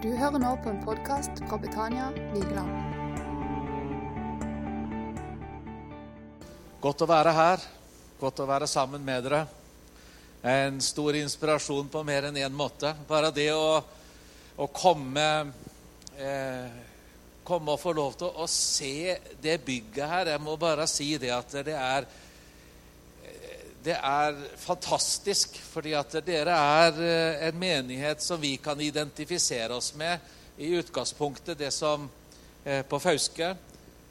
[0.00, 2.70] Du hører nå på en podkast fra Betania Vigeland.
[6.80, 7.66] Godt å være her.
[8.16, 9.42] Godt å være sammen med dere.
[10.40, 12.94] En stor inspirasjon på mer enn én måte.
[13.10, 13.76] Bare det å,
[14.56, 15.28] å komme
[16.16, 16.80] eh,
[17.44, 20.32] Komme og få lov til å, å se det bygget her.
[20.32, 22.08] Jeg må bare si det at det er
[23.82, 29.94] det er fantastisk, fordi at dere er eh, en menighet som vi kan identifisere oss
[29.96, 30.18] med
[30.60, 32.04] i utgangspunktet, det som
[32.64, 33.54] eh, på Fauske.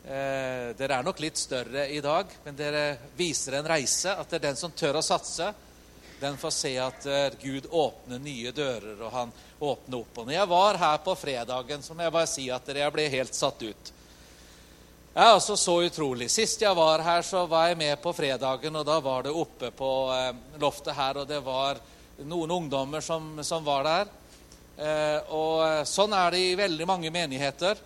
[0.10, 2.84] Eh, dere er nok litt større i dag, men dere
[3.18, 4.16] viser en reise.
[4.16, 5.52] At det er den som tør å satse,
[6.20, 7.06] den får se at
[7.40, 9.30] Gud åpner nye dører, og han
[9.64, 10.18] åpner opp.
[10.18, 13.06] Og når jeg var her på fredagen, så må jeg bare si at jeg ble
[13.14, 13.94] helt satt ut.
[15.20, 16.30] Det er altså så utrolig.
[16.32, 19.68] Sist jeg var her, så var jeg med på fredagen, og da var det oppe
[19.76, 21.82] på eh, loftet her, og det var
[22.24, 24.14] noen ungdommer som, som var der.
[24.80, 27.84] Eh, og eh, sånn er det i veldig mange menigheter.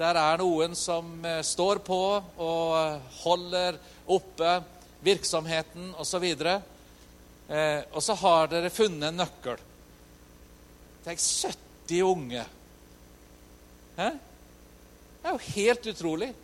[0.00, 2.00] Der er noen som står på
[2.48, 3.76] og holder
[4.08, 4.56] oppe
[5.04, 6.30] virksomheten osv.
[6.32, 9.66] Eh, og så har dere funnet en nøkkel.
[11.04, 12.52] Tenk 70 unge.
[14.00, 14.14] Hæ?
[14.14, 16.36] Det er jo helt utrolig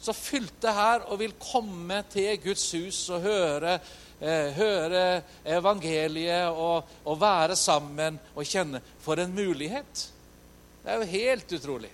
[0.00, 3.78] så fylte her og vil komme til Guds hus og høre,
[4.20, 10.04] eh, høre evangeliet og, og, være sammen og kjenne For en mulighet!
[10.82, 11.90] Det er jo helt utrolig.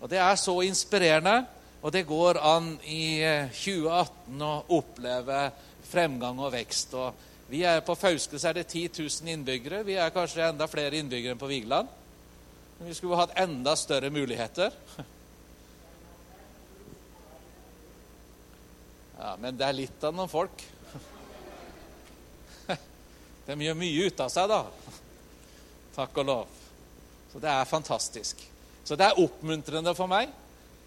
[0.00, 1.44] Og det er så inspirerende,
[1.82, 3.20] og det går an i
[3.56, 5.40] 2018 eh, å oppleve
[5.90, 6.94] fremgang og vekst.
[6.94, 9.82] Og vi er På Fauske så er det 10 000 innbyggere.
[9.88, 11.88] Vi er kanskje enda flere innbyggere enn på Vigeland.
[12.80, 14.76] Vi skulle hatt enda større muligheter.
[19.20, 20.62] Ja, Men det er litt av noen folk.
[23.46, 24.60] De gjør mye ut av seg, da.
[25.92, 26.54] Takk og lov.
[27.28, 28.40] Så det er fantastisk.
[28.80, 30.32] Så det er oppmuntrende for meg.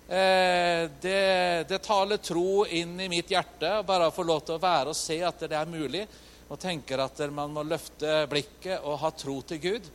[0.09, 1.21] Eh, det,
[1.69, 4.97] det taler tro inn i mitt hjerte, bare å få lov til å være og
[4.97, 6.03] se at det er mulig.
[6.49, 9.93] Og tenker at man må løfte blikket og ha tro til Gud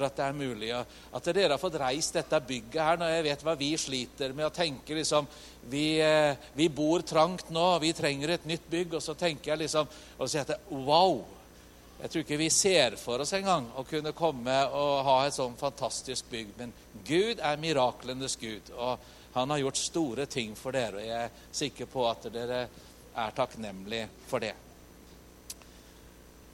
[0.00, 0.70] for at det er mulig.
[1.12, 4.48] At dere har fått reist dette bygget her når jeg vet hva vi sliter med
[4.48, 5.28] å tenke liksom
[5.70, 8.96] vi, eh, vi, bor trangt nå, vi trenger et nytt bygg.
[8.96, 11.20] Og så tenker jeg liksom og sier at wow!
[12.00, 15.58] Jeg tror ikke vi ser for oss engang å kunne komme og ha et sånn
[15.60, 16.54] fantastisk bygg.
[16.56, 16.72] Men
[17.04, 20.96] Gud er miraklenes Gud, og han har gjort store ting for dere.
[20.96, 22.64] Og jeg er sikker på at dere
[23.20, 24.54] er takknemlige for det.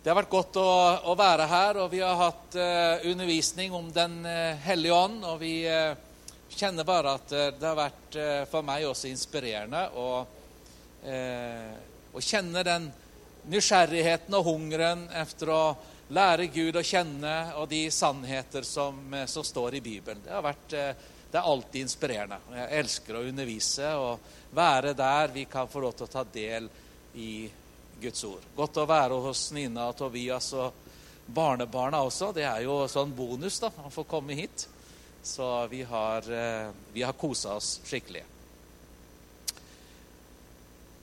[0.06, 0.70] Det har vært godt å,
[1.10, 5.24] å, være her, og vi har hatt uh, undervisning om Den uh, hellige ånd.
[5.26, 5.98] Og vi uh,
[6.46, 10.06] kjenner bare at det har vært for meg også inspirerende å,
[12.14, 12.86] å kjenne den
[13.50, 15.60] nysgjerrigheten og hungeren etter å
[16.14, 20.22] lære Gud å kjenne og de sannheter som, som står i Bibelen.
[20.22, 22.40] Det, vært, det er alltid inspirerende.
[22.62, 26.70] Jeg elsker å undervise og være der vi kan få lov til å ta del
[27.18, 27.32] i
[28.00, 28.44] Guds ord.
[28.56, 30.84] Godt å være hos Nina og Tobias og
[31.26, 32.32] barnebarna også.
[32.36, 34.66] Det er jo sånn bonus da, å få komme hit.
[35.26, 38.22] Så vi har, eh, vi har kosa oss skikkelig.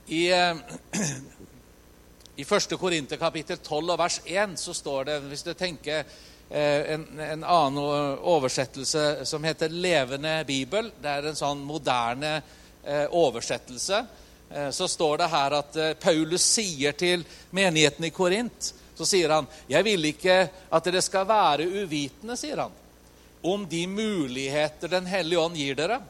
[0.07, 0.55] I, eh,
[2.41, 2.77] i 1.
[2.79, 6.05] Korinter kapittel 12 og vers 1 så står det, hvis du tenker
[6.49, 10.91] eh, en, en, annen oversettelse som heter 'Levende bibel'.
[11.01, 12.41] Det er en sånn moderne
[12.83, 14.01] oversettelse
[14.71, 19.47] så står det her at eh, Paulus sier til menigheten i Korint så sier han,
[19.67, 22.71] 'Jeg vil ikke at dere skal være uvitende', sier han,
[23.43, 26.01] 'om de muligheter Den hellige ånd gir dere'.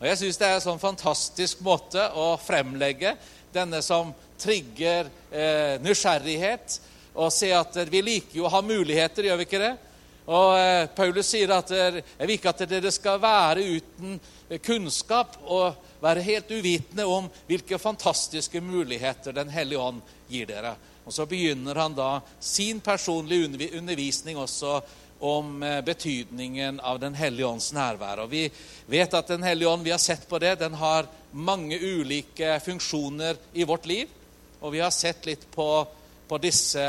[0.00, 3.16] Og Jeg syns det er en sånn fantastisk måte å fremlegge
[3.52, 6.80] denne som trigger eh, nysgjerrighet,
[7.14, 9.76] og se at vi liker jo å ha muligheter, gjør vi ikke det?
[10.28, 14.18] Og eh, Paulus sier at jeg vil ikke at dere skal være uten
[14.64, 20.74] kunnskap og være helt uvitende om hvilke fantastiske muligheter Den hellige ånd gir dere.
[21.04, 24.80] Og Så begynner han da sin personlige undervisning også
[25.20, 28.24] om eh, betydningen av Den hellige ånds nærvær.
[28.24, 28.50] Og Vi
[28.86, 33.36] vet at Den hellige ånd, vi har sett på det, den har mange ulike funksjoner
[33.52, 34.08] i vårt liv.
[34.60, 35.86] Og vi har sett litt på,
[36.28, 36.84] på disse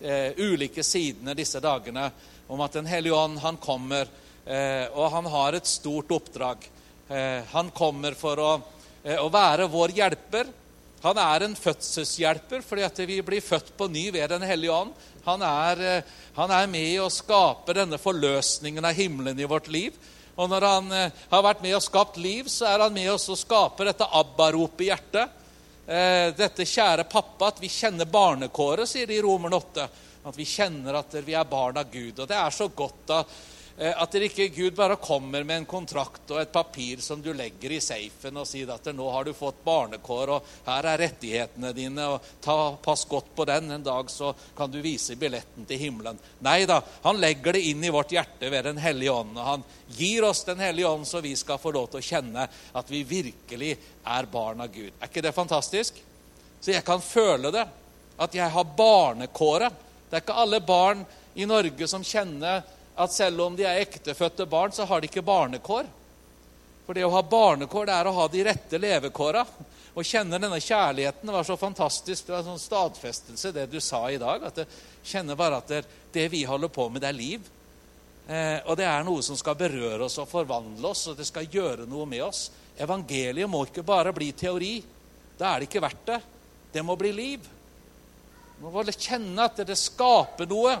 [0.00, 2.10] eh, ulike sidene disse dagene
[2.52, 4.08] om at Den hellige ånd han kommer,
[4.44, 6.66] eh, og han har et stort oppdrag.
[7.08, 8.50] Eh, han kommer for å,
[9.04, 10.50] eh, å, være vår hjelper.
[11.02, 14.92] Han er en fødselshjelper fordi at vi blir født på ny ved Den hellige ånd.
[15.24, 16.04] Han er,
[16.36, 19.96] han er med å skape denne forløsningen av himmelen i vårt liv.
[20.36, 20.92] Og når han
[21.30, 24.80] har vært med og skapt liv, så er han med oss og skaper dette abba-ropet
[24.80, 25.38] i hjertet.
[26.38, 29.86] Dette kjære pappa, at vi kjenner barnekåret, sier de i Romerne 8.
[30.22, 32.20] At vi kjenner at vi er barn av Gud.
[32.20, 33.18] Og det er så godt da,
[33.76, 37.74] eh, at ikke Gud bare kommer med en kontrakt og et papir som du legger
[37.74, 42.06] i safen og sier at nå har du fått barnekår, og her er rettighetene dine,
[42.06, 43.72] og ta, pass godt på den.
[43.74, 46.22] En dag så kan du vise billetten til himmelen.
[46.46, 49.34] Nei da, han legger det inn i vårt hjerte ved Den hellige ånd.
[49.36, 49.66] og Han
[49.98, 52.46] gir oss Den hellige ånd så vi skal få lov til å kjenne
[52.78, 53.74] at vi virkelig
[54.06, 54.92] er barn av Gud.
[55.00, 55.98] Er ikke det fantastisk?
[56.62, 57.64] Så jeg kan føle det.
[58.22, 59.88] At jeg har barnekåret.
[60.12, 61.06] Det er ikke alle barn
[61.40, 62.58] i Norge som kjenner
[63.00, 65.86] at selv om de er ektefødte barn, så har de ikke barnekår.
[66.84, 69.46] For det å ha barnekår, det er å ha de rette levekåra.
[69.96, 72.26] Å kjenne denne kjærligheten var så fantastisk.
[72.26, 74.44] Det var en sånn stadfestelse, det du sa i dag.
[74.50, 74.60] At
[75.00, 75.80] kjenner bare at det,
[76.12, 77.48] det vi holder på med, det er liv.
[78.28, 81.48] Eh, og det er noe som skal berøre oss og forvandle oss, og det skal
[81.48, 82.50] gjøre noe med oss.
[82.76, 84.76] Evangeliet må ikke bare bli teori.
[85.40, 86.22] Da er det ikke verdt det.
[86.76, 87.50] Det må bli liv.
[88.62, 90.76] Må kjenne at det skaper noe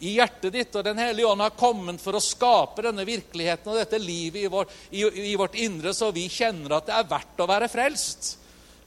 [0.00, 0.72] i hjertet ditt.
[0.72, 4.48] Og Den hellige ånd har kommet for å skape denne virkeligheten og dette livet i,
[4.48, 8.30] vår, i, i vårt indre, så vi kjenner at det er verdt å være frelst.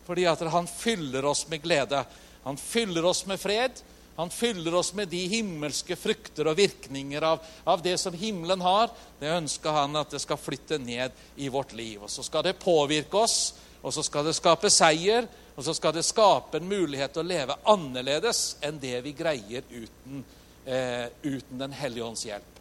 [0.07, 2.01] Fordi at han fyller oss med glede.
[2.43, 3.83] Han fyller oss med fred.
[4.17, 8.89] Han fyller oss med de himmelske frukter og virkninger av, av, det som himmelen har.
[9.21, 12.01] Det ønsker han at det skal flytte ned i vårt liv.
[12.01, 15.93] Og så skal det påvirke oss, og så skal det skape seier, og så skal
[15.93, 20.23] det skape en mulighet til å leve annerledes enn det vi greier uten,
[20.65, 22.53] eh, uten Den hellige ånds hjelp.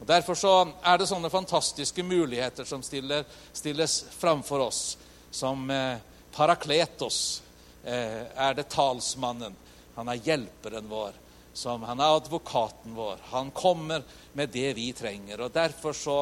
[0.00, 4.96] Og Derfor så er det sånne fantastiske muligheter som stiller, stilles framfor oss.
[5.30, 6.00] Som eh,
[6.34, 7.42] Parakletos
[7.84, 9.54] eh, er det talsmannen.
[9.94, 11.12] Han er hjelperen vår.
[11.54, 13.20] Som, han er advokaten vår.
[13.36, 15.44] Han kommer med det vi trenger.
[15.44, 16.18] og Derfor så,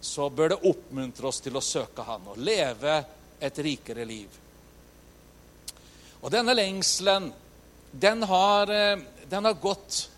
[0.00, 3.00] så bør det oppmuntre oss til å søke han og leve
[3.40, 4.45] et rikere liv.
[6.26, 7.28] Og denne lengselen,
[7.94, 8.98] den har, eh,
[9.30, 10.08] den har gått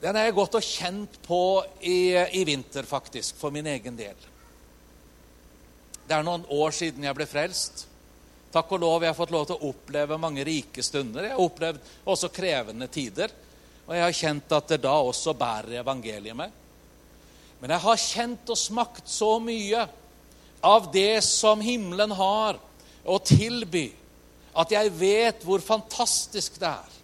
[0.00, 4.18] Den er jeg gått og kjent på i, i vinter, faktisk, for min egen del.
[6.04, 7.86] Det er noen år siden jeg ble frelst.
[8.52, 11.24] Takk og lov, jeg har fått lov til å oppleve mange rike stunder.
[11.24, 13.32] Jeg har opplevd også krevende tider.
[13.86, 16.52] Og jeg har kjent at det da også bærer evangeliet meg.
[17.62, 19.88] Men jeg har kjent og smakt så mye
[20.60, 22.60] av det som himmelen har
[23.08, 23.88] å tilby
[24.54, 26.94] at jeg vet hvor fantastisk det er.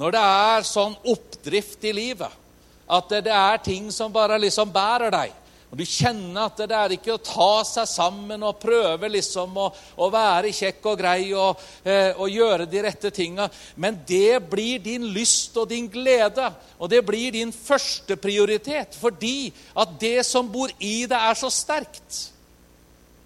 [0.00, 2.40] Når det er sånn oppdrift i livet,
[2.84, 5.32] at det, er ting som bare liksom bærer deg.
[5.70, 9.64] Og Du kjenner at det er ikke å ta seg sammen og prøve liksom å,
[9.98, 13.48] å være kjekk og grei og, eh, og gjøre de rette tinga.
[13.74, 16.46] Men det blir din lyst og din glede,
[16.78, 18.94] og det blir din første prioritet.
[19.00, 22.20] Fordi at det som bor i deg, er så sterkt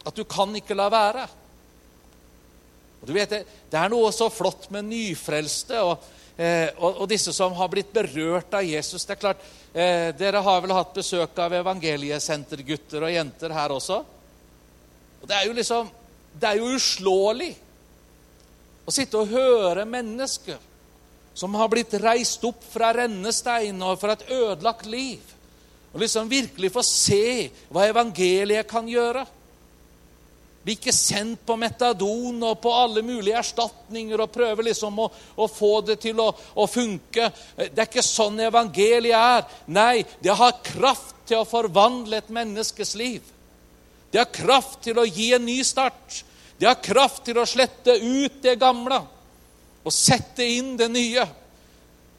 [0.08, 1.26] at du kan ikke la være.
[3.00, 6.04] Og du vet, Det, er noe så flott med nyfrelste og,
[6.36, 9.04] eh, og, og, disse som har blitt berørt av Jesus.
[9.04, 14.04] Det er klart, eh, Dere har vel hatt besøk av evangeliesentergutter og -jenter her også?
[15.22, 15.90] Og Det er jo liksom,
[16.40, 17.54] det er jo uslåelig
[18.86, 20.58] å sitte og høre mennesker
[21.38, 25.20] som har blitt reist opp fra rennestein og fra et ødelagt liv,
[25.92, 29.22] og liksom virkelig få se hva evangeliet kan gjøre.
[30.68, 35.06] Bli ikke sendt på metadon og på alle mulige erstatninger og prøver liksom å,
[35.40, 37.30] å få det til å, å, funke.
[37.56, 39.46] Det er ikke sånn evangeliet er.
[39.72, 43.24] Nei, det har kraft til å forvandle et menneskes liv.
[44.12, 46.20] Det har kraft til å gi en ny start.
[46.60, 49.00] Det har kraft til å slette ut det gamle
[49.80, 51.24] og sette inn det nye.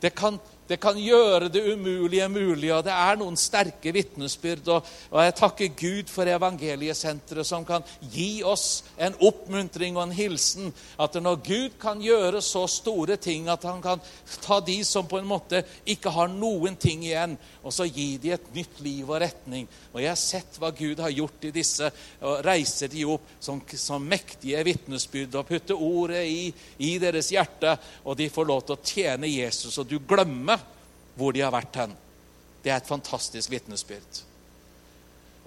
[0.02, 4.68] Det kan det kan gjøre det umulige mulig, og det er noen sterke vitnesbyrd.
[4.70, 10.14] Og, og, jeg takker Gud for evangeliesenteret, som kan gi oss en oppmuntring og en
[10.14, 10.70] hilsen.
[11.02, 14.04] At når Gud kan gjøre så store ting at han kan
[14.44, 17.34] ta de som på en måte ikke har noen ting igjen,
[17.66, 19.66] og så gi de et nytt liv og retning.
[19.96, 21.90] Og jeg har sett hva Gud har gjort i disse,
[22.22, 26.54] og reiser de opp som, som mektige vitnesbyrd og putter ordet i,
[26.86, 27.74] i deres hjerte,
[28.06, 29.82] og de får lov til å tjene Jesus.
[29.82, 30.59] Og du glemmer
[31.20, 31.94] hvor de har vært hen.
[32.64, 34.24] Det er et fantastisk vitnesbyrd.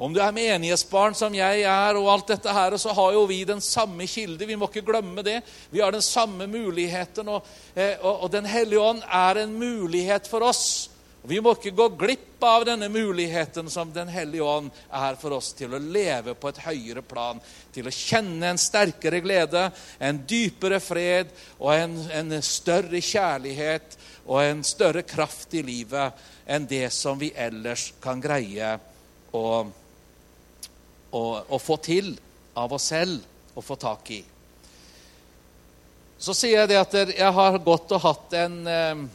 [0.02, 3.43] Om du er menighetsbarn som jeg er, og alt dette her, så har jo vi
[3.47, 4.49] den samme kilde.
[4.49, 5.43] Vi må ikke glemme det.
[5.71, 10.26] Vi har den samme muligheten, og, eh, og, og Den hellige ånd er en mulighet
[10.26, 10.91] for oss.
[11.23, 15.52] Vi må ikke gå glipp av denne muligheten som Den hellige ånd er for oss
[15.55, 17.38] til å leve på et høyere plan,
[17.71, 19.69] til å kjenne en sterkere glede,
[20.02, 23.95] en dypere fred og en, en større kjærlighet
[24.26, 26.19] og en større kraft i livet
[26.50, 28.75] enn det som vi ellers kan greie
[29.31, 29.47] å,
[31.11, 32.17] å, å få til
[32.59, 34.23] av oss selv og få tak i.
[36.23, 39.07] Så sier jeg det at jeg har gått og hatt en, eh,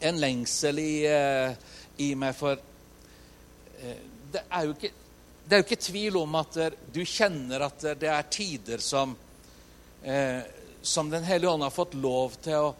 [0.00, 1.52] en lengsel i, eh,
[1.96, 3.98] i meg for eh,
[4.32, 4.92] det, er jo ikke,
[5.44, 6.58] det er jo ikke tvil om at
[6.92, 9.16] du kjenner at det er tider som,
[10.02, 10.40] eh,
[10.82, 12.72] som Den hellige ånd har fått lov til å,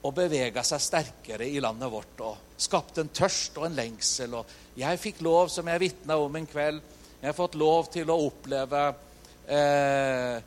[0.00, 4.38] å, bevege seg sterkere i landet vårt og skapt en tørst og en lengsel.
[4.38, 6.80] Og jeg fikk lov, som jeg vitna om en kveld,
[7.20, 8.84] jeg har fått lov til å oppleve
[9.48, 10.38] eh,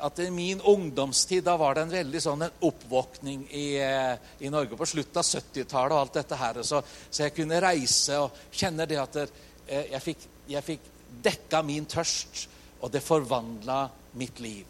[0.00, 4.14] at i min ungdomstid da var det en veldig sånn en oppvåkning i, eh,
[4.44, 6.60] i Norge på slutten av 70-tallet og alt dette her.
[6.62, 10.90] Så, så, jeg kunne reise og kjenne det at eh, jeg, fikk, jeg fikk
[11.24, 12.46] dekka min tørst,
[12.80, 13.88] og det forvandla
[14.20, 14.66] mitt liv.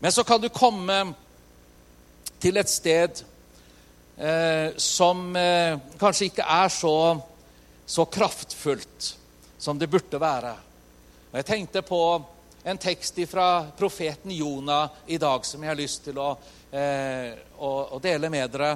[0.00, 0.96] Men så kan du komme
[2.42, 3.22] til et sted
[4.16, 6.96] eh, som eh, kanskje ikke er så,
[7.86, 9.12] så kraftfullt
[9.62, 10.56] som det burde være.
[11.30, 12.02] Og Jeg tenkte på
[12.64, 16.36] en tekst fra profeten Jonah i dag som jeg har lyst til å,
[16.70, 18.70] eh, å, å dele med dere.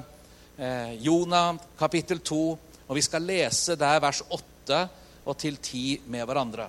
[0.59, 2.40] Eh, Jonah kapittel 2,
[2.87, 4.81] og vi skal lese der vers 8
[5.26, 6.66] og til 10 med hverandre.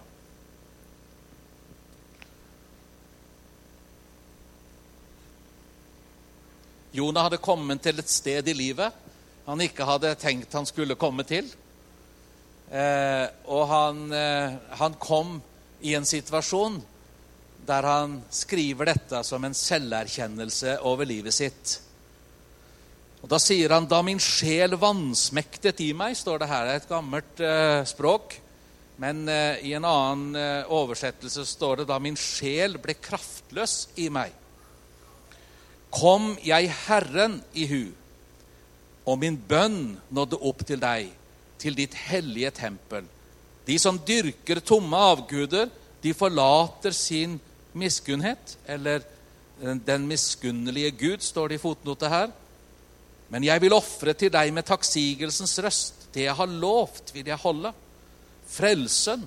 [6.97, 9.03] Jonah hadde kommet til et sted i livet
[9.47, 11.47] han ikke hadde tenkt han skulle komme til.
[12.67, 15.38] Eh, og han, eh, han kom
[15.79, 16.81] i en situasjon
[17.67, 21.77] der han skriver dette som en selverkjennelse over livet sitt.
[23.21, 26.65] Og Da sier han 'da min sjel vansmektet i meg', står det her.
[26.65, 28.39] Det er et gammelt eh, språk.
[28.97, 34.09] Men eh, i en annen eh, oversettelse står det 'da min sjel ble kraftløs i
[34.09, 34.33] meg'.
[35.91, 37.91] Kom jeg Herren i hu,
[39.05, 41.12] og min bønn nådde opp til deg,
[41.57, 43.05] til ditt hellige tempel.
[43.65, 45.69] De som dyrker tomme avguder,
[46.01, 47.39] de forlater sin
[47.77, 49.05] miskunnhet, eller
[49.57, 52.31] den miskunnelige Gud, står det i fotnotet her.
[53.29, 56.07] Men jeg vil ofre til deg med takksigelsens røst.
[56.13, 57.74] Det jeg har lovt, vil jeg holde.
[58.48, 59.25] Frelsen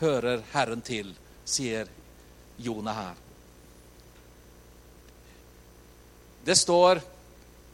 [0.00, 1.12] hører Herren til,
[1.44, 1.90] sier
[2.62, 3.22] Jonah her.
[6.46, 7.02] Det står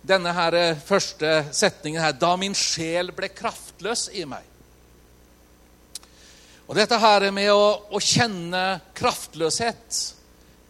[0.03, 4.47] denne her første setningen her Da min sjel ble kraftløs i meg.
[6.73, 9.97] Og dette her med å, å, kjenne kraftløshet,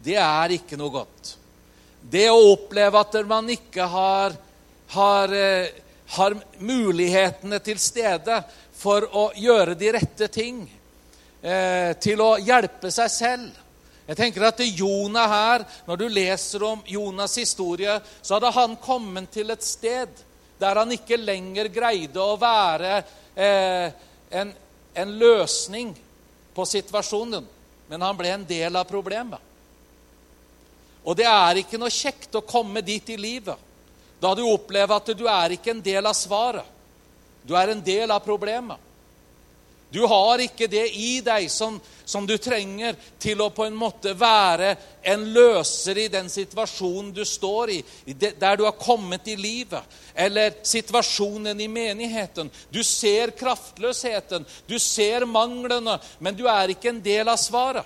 [0.03, 1.29] det er ikke noe godt.
[2.11, 4.35] Det å oppleve at man ikke har,
[4.97, 5.69] har, eh,
[6.17, 8.41] har mulighetene til stede
[8.75, 10.59] for å gjøre de rette ting,
[11.39, 13.61] eh, til å hjelpe seg selv.
[14.03, 19.31] Jeg tenker at Jonah her, Når du leser om Jonas' historie, så hadde han kommet
[19.31, 20.09] til et sted
[20.59, 23.03] der han ikke lenger greide å være
[23.37, 23.87] eh,
[24.31, 24.53] en,
[24.93, 25.93] en løsning
[26.53, 27.45] på situasjonen,
[27.89, 29.39] men han ble en del av problemet.
[31.03, 33.69] Og det er ikke noe kjekt å komme dit i livet
[34.23, 36.63] da du opplever at du er ikke en del av svaret.
[37.43, 38.79] Du er en del av problemet.
[39.93, 44.15] Du har ikke det i deg som, som, du trenger til å på en måte
[44.17, 44.71] være
[45.13, 47.77] en løser i den situasjonen du står i,
[48.17, 49.85] der du har kommet i livet,
[50.15, 52.49] eller situasjonen i menigheten.
[52.73, 57.85] Du ser kraftløsheten, du ser manglene, men du er ikke en del av svaret.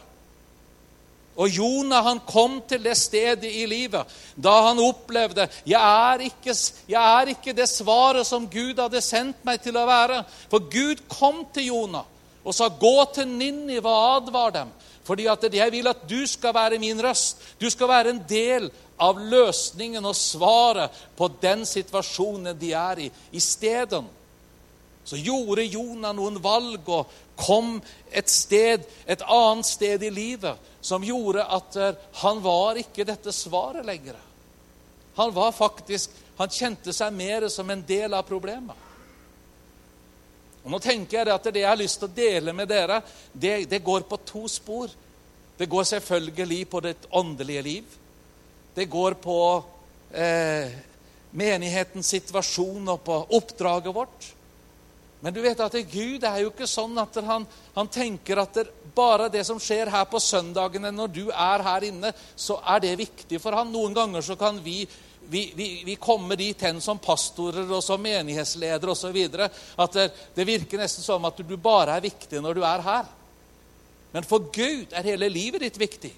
[1.38, 6.56] Og Jonah han kom til det stedet i livet da han opplevde jeg er, ikke,
[6.90, 10.24] jeg er ikke det svaret som Gud hadde sendt meg til å være.
[10.50, 12.06] For Gud kom til Jonah
[12.48, 14.72] og sa, 'Gå til Ninive og advar dem.'
[15.04, 17.38] Fordi at jeg vil at du skal være min røst.
[17.62, 23.12] Du skal være en del av løsningen og svaret på den situasjonen de er i.
[23.32, 24.10] Isteden
[25.08, 27.78] så gjorde Jonah noen valg og kom
[28.12, 33.34] et sted, et annet sted i livet som gjorde at eh, han var ikke dette
[33.36, 34.18] svaret lenger.
[35.18, 38.86] Han var faktisk, han kjente seg mer som en del av problemet.
[40.68, 43.00] Og nå tenker jeg at Det jeg har lyst til å dele med dere,
[43.32, 44.92] det, det går på to spor.
[45.58, 47.94] Det går selvfølgelig på ditt åndelige liv.
[48.76, 49.38] Det går på
[50.12, 50.76] eh,
[51.32, 54.28] menighetens situasjon og på oppdraget vårt.
[55.20, 58.68] Men du vet at Gud er jo ikke sånn at han, han tenker at det,
[58.98, 62.94] bare det som skjer her på søndagene når du er her inne, så er det
[63.02, 63.72] viktig for han.
[63.74, 64.84] Noen ganger så kan vi,
[65.26, 69.18] vi, vi, vi komme dit hen som pastorer og som menighetsledere osv.
[69.34, 70.08] at det,
[70.38, 73.12] det virker nesten som at du bare er viktig når du er her.
[74.14, 76.14] Men for Gud er hele livet ditt viktig.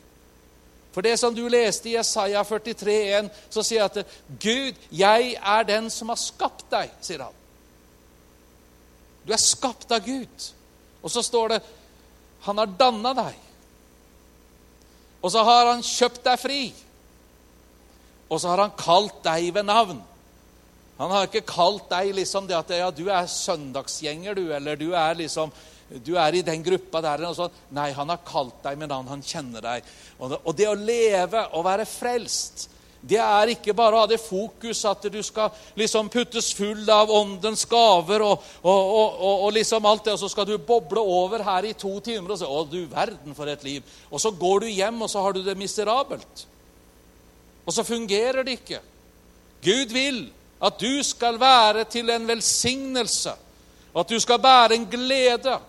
[0.91, 5.67] For det som du leste i Jesaja 43,1, så sier jeg at Gud, jeg er
[5.67, 7.38] den som har skapt deg, sier han.
[9.29, 10.45] Du er skapt av Gud.
[11.05, 11.59] Og så står det
[12.47, 13.35] han har danna deg.
[15.21, 16.61] Og så har han kjøpt deg fri.
[18.29, 19.99] Og så har han kalt deg ved navn.
[20.97, 24.89] Han har ikke kalt deg liksom det at ja, du er søndagsgjenger, du, eller du
[24.97, 25.53] er liksom
[26.05, 27.23] du er i den gruppa der.
[27.29, 27.61] Og.
[27.73, 29.07] Nei, han har kalt deg med navn.
[29.09, 29.87] Han kjenner deg.
[30.19, 32.67] Og det, og det å leve og være frelst,
[33.01, 37.11] det er ikke bare å ha det fokus at du skal liksom puttes full av
[37.15, 41.43] åndens gaver og, og, og, og, liksom alt det, og så skal du boble over
[41.47, 43.87] her i to timer og si 'Å, du verden, for et liv'.
[44.11, 46.45] Og så går du hjem, og så har du det miserabelt.
[47.65, 48.81] Og så fungerer det ikke.
[49.63, 50.29] Gud vil
[50.61, 53.33] at du skal være til en velsignelse,
[53.93, 55.59] og at du skal bære en glede.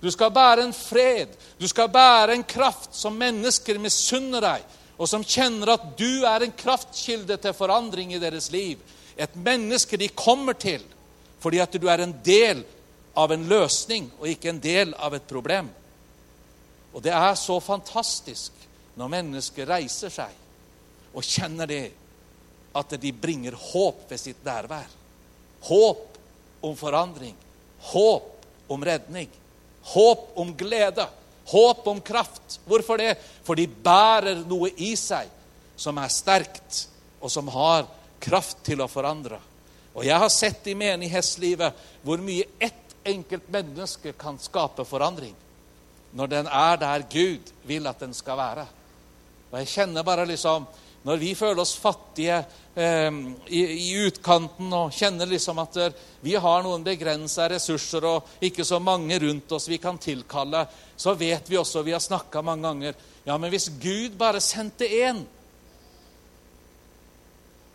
[0.00, 1.28] Du skal bære en fred,
[1.60, 4.62] du skal bære en kraft som mennesker misunner deg,
[5.00, 8.80] og som kjenner at du er en kraftkilde til forandring i deres liv.
[9.16, 10.84] Et menneske de kommer til
[11.40, 12.60] fordi at du er en del
[13.16, 15.70] av en løsning og ikke en del av et problem.
[16.92, 18.52] Og det er så fantastisk
[19.00, 20.36] når mennesker reiser seg
[21.16, 21.84] og kjenner det
[22.76, 24.90] at de bringer håp ved sitt nærvær.
[25.64, 26.18] Håp
[26.60, 27.34] om forandring.
[27.88, 29.30] Håp om redning.
[29.94, 31.08] Håp om glede.
[31.50, 32.60] Håp om kraft.
[32.68, 33.14] Hvorfor det?
[33.46, 35.30] For de bærer noe i seg
[35.80, 36.86] som er sterkt,
[37.20, 37.86] og som har
[38.20, 39.38] kraft til å forandre.
[39.96, 42.76] Og jeg har sett i menighetslivet hvor mye ett
[43.08, 45.34] enkelt menneske kan skape forandring.
[46.12, 48.66] Når den er der Gud vil at den skal være.
[49.50, 50.66] Og jeg kjenner bare liksom
[51.02, 52.42] når vi føler oss fattige
[52.74, 53.10] eh,
[53.46, 55.78] i, i, utkanten og kjenner liksom at
[56.20, 60.66] vi har noen begrensa ressurser og ikke så mange rundt oss vi kan tilkalle,
[60.96, 64.88] så vet vi også, vi har snakka mange ganger Ja, men hvis Gud bare sendte
[64.88, 65.24] én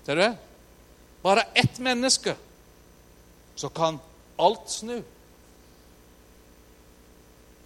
[0.05, 0.35] Ser du det?
[1.25, 2.35] Bare ett menneske,
[3.55, 3.97] så kan
[4.37, 4.99] alt snu.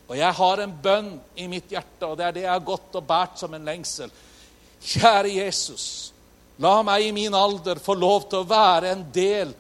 [0.08, 2.96] Og jeg har en bønn i mitt hjerte, og det er det jeg har gått
[2.96, 4.14] og båret som en lengsel.
[4.80, 6.14] Kjære Jesus,
[6.58, 9.52] la meg i min alder få lov til å være en del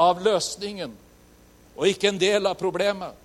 [0.00, 0.92] av løsningen
[1.80, 3.16] og ikke en del av problemet.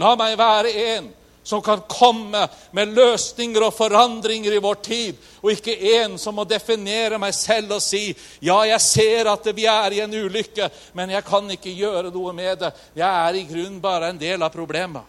[0.00, 1.10] La meg være en
[1.46, 2.42] som kan komme
[2.76, 7.78] med løsninger og forandringer i vår tid, og ikke en som må definere meg selv
[7.78, 8.10] og si
[8.44, 10.68] ja, jeg ser at vi er i en ulykke,
[10.98, 12.74] men jeg kan ikke gjøre noe med det.
[12.98, 15.06] Jeg er i grunnen bare en del av problemet.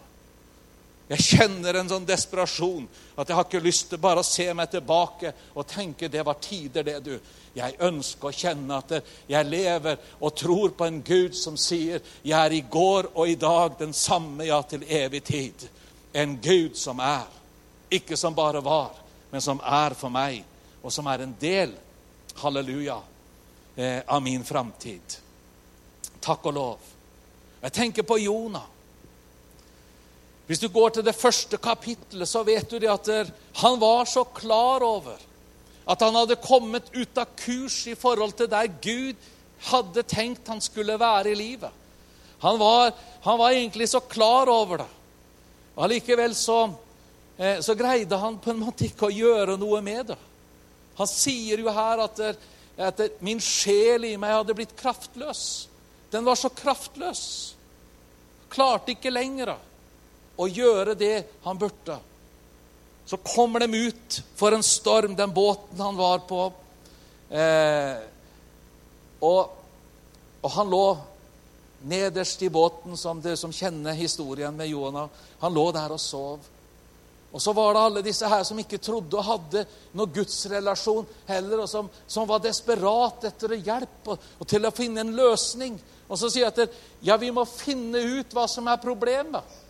[1.12, 2.86] Jeg kjenner en sånn desperasjon
[3.20, 6.38] at jeg har ikke lyst til bare å se meg tilbake og tenke det var
[6.40, 7.18] tider, det, du.
[7.52, 8.94] Jeg ønsker å kjenne at
[9.28, 13.34] jeg lever og tror på en Gud som sier 'Jeg er i går og i
[13.34, 15.68] dag den samme, ja, til evig tid'.
[16.14, 17.28] En Gud som er.
[17.90, 18.90] Ikke som bare var,
[19.30, 20.44] men som er for meg,
[20.82, 21.72] og som er en del,
[22.36, 23.00] halleluja,
[23.76, 25.20] eh, av min framtid.
[26.20, 26.78] Takk og lov.
[27.62, 28.71] Jeg tenker på Jonah.
[30.46, 33.08] Hvis du går til det første kapittelet, så vet du det at
[33.62, 35.20] han var så klar over
[35.86, 39.30] at han hadde kommet ut av kurs i forhold til der Gud
[39.70, 41.70] hadde tenkt han skulle være i livet.
[42.42, 44.88] Han var, han var egentlig så klar over det.
[45.76, 46.64] Og Allikevel så,
[47.38, 50.18] eh, så, greide han på en måte ikke å gjøre noe med det.
[50.98, 52.20] Han sier jo her at,
[52.76, 55.68] at min sjel i meg hadde blitt kraftløs.
[56.12, 57.22] Den var så kraftløs.
[58.52, 59.54] Klarte ikke lenger
[60.36, 61.98] å gjøre det han burde.
[63.04, 66.52] Så kommer de ut for en storm, den båten han var på.
[67.28, 67.96] Eh,
[69.20, 69.50] og,
[70.40, 70.86] og, han lå
[71.82, 75.08] nederst i båten, som det som kjenner historien med Jonah.
[75.42, 76.50] Han lå der og sov.
[77.32, 79.64] Og så var det alle disse her som ikke trodde og hadde
[79.96, 85.00] noen gudsrelasjon heller, og som, som var desperat etter hjelp og, og, til å finne
[85.00, 85.78] en løsning.
[86.12, 89.60] Og så sier jeg at ja, vi må finne ut hva som er problemet.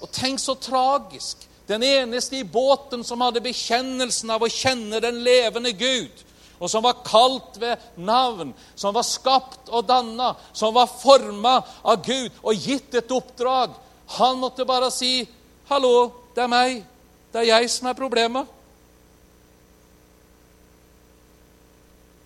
[0.00, 1.44] Og tenk så tragisk.
[1.68, 6.24] Den eneste i båten som hadde bekjennelsen av å kjenne den levende Gud,
[6.58, 12.00] og som var kalt ved navn, som var skapt og danna, som var forma av
[12.06, 13.76] Gud og gitt et oppdrag,
[14.16, 15.28] han måtte bare si
[15.68, 16.84] 'Hallo, det er meg.
[17.32, 18.48] Det er jeg som er problemet.'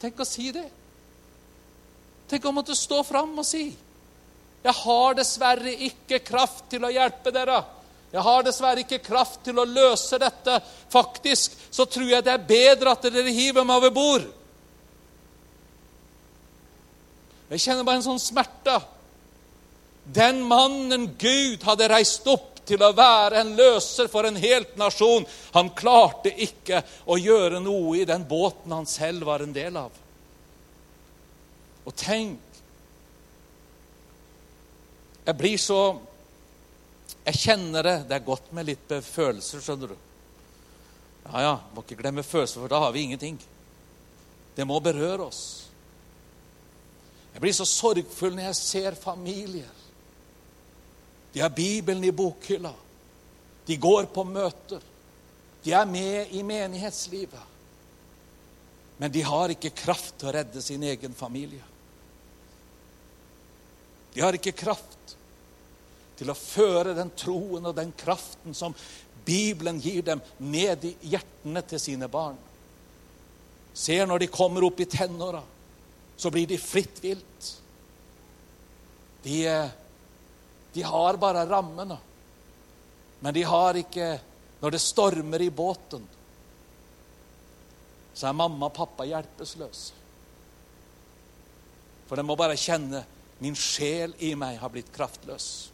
[0.01, 0.71] Tenk å si det.
[2.29, 3.77] Tenk å måtte stå fram og si
[4.63, 7.65] 'Jeg har dessverre ikke kraft til å hjelpe dere.'
[8.13, 10.61] 'Jeg har dessverre ikke kraft til å løse dette.'
[10.93, 14.29] Faktisk så tror jeg det er bedre at dere hiver meg over bord.
[17.53, 18.79] Jeg kjenner bare en sånn smerte.
[20.05, 25.27] Den mannen Gud hadde reist opp til å være en løser for en helt nasjon,
[25.53, 29.91] han klarte ikke å gjøre noe i den båten han selv var en del av.
[31.83, 32.39] Og tenk
[35.25, 35.83] jeg blir så
[37.23, 37.97] Jeg kjenner det.
[38.09, 39.99] Det er godt med litt følelser, skjønner du.
[41.29, 43.37] Ja, ja, må ikke glemme følelser, for da har vi ingenting.
[44.57, 45.43] Det må berøre oss.
[47.33, 49.71] Jeg blir så sorgfull når jeg ser familier.
[51.33, 52.73] De har Bibelen i bokhylla.
[53.67, 54.83] De går på møter.
[55.63, 57.51] De er med i menighetslivet.
[58.99, 61.63] Men de har ikke kraft til å redde sin egen familie.
[64.13, 64.99] De har ikke kraft
[66.23, 68.75] til å føre den troen og den kraften som
[69.27, 72.39] Bibelen gir dem, ned i hjertene til sine barn.
[73.75, 75.43] Ser når de kommer opp i tenåra,
[76.17, 77.51] så blir de fritt vilt.
[79.23, 79.37] De,
[80.75, 81.99] de har bare rammene,
[83.23, 84.15] men de har ikke
[84.63, 86.05] Når det stormer i båten,
[88.15, 89.97] så er mamma og pappa hjelpeløse.
[92.07, 93.01] For de må bare kjenne
[93.43, 95.72] min sjel i meg har blitt kraftløs.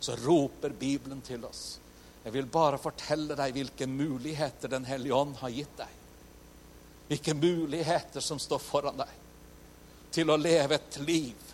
[0.00, 1.78] Så roper Bibelen til oss.
[2.24, 5.96] Jeg vil bare fortelle deg hvilke muligheter Den hellige ånd har gitt deg.
[7.08, 9.16] Hvilke muligheter som står foran deg
[10.10, 11.50] til å leve et liv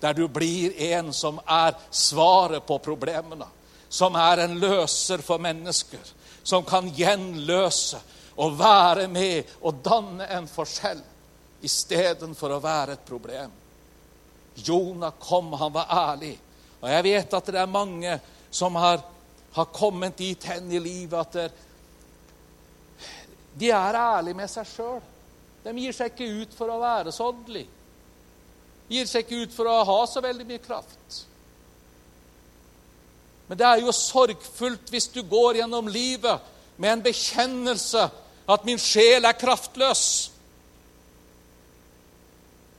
[0.00, 3.46] der du blir en som er svaret på problemene,
[3.88, 6.02] som er en løser for mennesker,
[6.42, 8.00] som kan gjenløse
[8.36, 11.00] og være med og danne en forskjell
[11.64, 13.52] istedenfor å være et problem.
[14.54, 16.34] Jonah kom, han var ærlig.
[16.84, 18.18] Og jeg vet at det er mange
[18.52, 19.00] som har,
[19.56, 21.46] har kommet dit hen i livet at det,
[23.54, 24.98] de er ærlige med seg sjøl.
[25.64, 27.64] De gir seg ikke ut for å være så åndelig.
[28.90, 31.22] Gir seg ikke ut for å ha så veldig mye kraft.
[33.48, 38.04] Men det er jo sorgfullt hvis du går gjennom livet med en bekjennelse
[38.50, 40.04] at min sjel er kraftløs.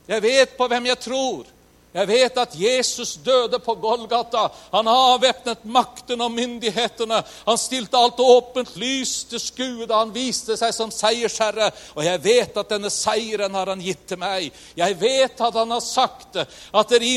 [0.06, 1.55] Jeg vet på hvem jeg tror.
[1.96, 4.50] Jeg vet at Jesus døde på Golgata.
[4.72, 7.22] Han avvæpnet makten og myndighetene.
[7.46, 11.70] Han stilte alt åpent lys til skue da han viste seg som seiersherre.
[11.96, 14.52] Og jeg vet at denne seieren har han gitt til meg.
[14.76, 17.08] Jeg vet at han har sagt at dere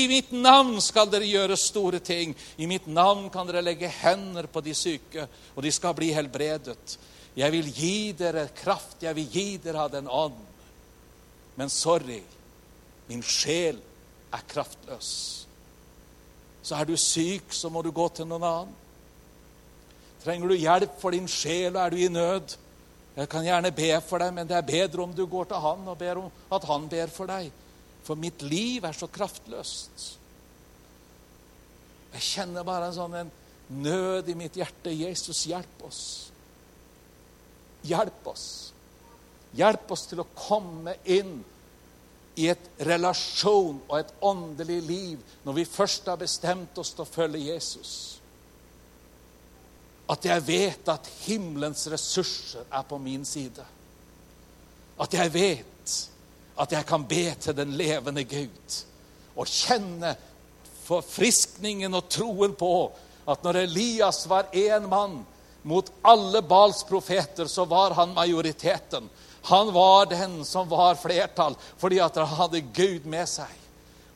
[0.00, 2.32] i mitt navn skal dere gjøre store ting.
[2.56, 6.98] I mitt navn kan dere legge hender på de syke, og de skal bli helbredet.
[7.36, 10.38] Jeg vil gi dere kraft, jeg vil gi dere av den ånd.
[11.60, 12.22] Men sorry,
[13.10, 13.82] min sjel
[14.34, 15.10] er kraftløs.
[16.64, 18.76] Så er du syk, så må du gå til noen annen.
[20.24, 22.56] Trenger du hjelp for din sjel, og er du i nød?
[23.14, 25.86] Jeg kan gjerne be for deg, men det er bedre om du går til han
[25.86, 27.50] og ber om at han ber for deg.
[28.04, 30.06] For mitt liv er så kraftløst.
[32.14, 33.32] Jeg kjenner bare en sånn en
[33.84, 34.92] nød i mitt hjerte.
[34.92, 36.02] Jesus, hjelp oss.
[37.84, 38.46] Hjelp oss.
[39.54, 41.36] Hjelp oss til å komme inn
[42.36, 47.08] i et relasjon og et åndelig liv når vi først har bestemt oss til å
[47.08, 47.92] følge Jesus.
[50.10, 53.64] At jeg vet at himmelens ressurser er på min side.
[55.00, 55.94] At jeg vet
[56.60, 58.80] at jeg kan be til den levende Gud
[59.34, 60.12] og kjenne
[60.84, 62.74] forfriskningen og troen på
[63.30, 65.22] at når Elias var én mann
[65.64, 69.08] mot alle Bals profeter, så var han majoriteten.
[69.44, 73.50] Han var den som var flertall, fordi at han hadde Gud med seg.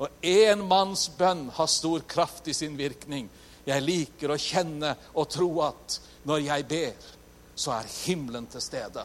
[0.00, 3.28] Og én manns bønn har stor kraft i sin virkning.
[3.68, 7.06] Jeg liker å kjenne og tro at når jeg ber,
[7.58, 9.04] så er himmelen til stede.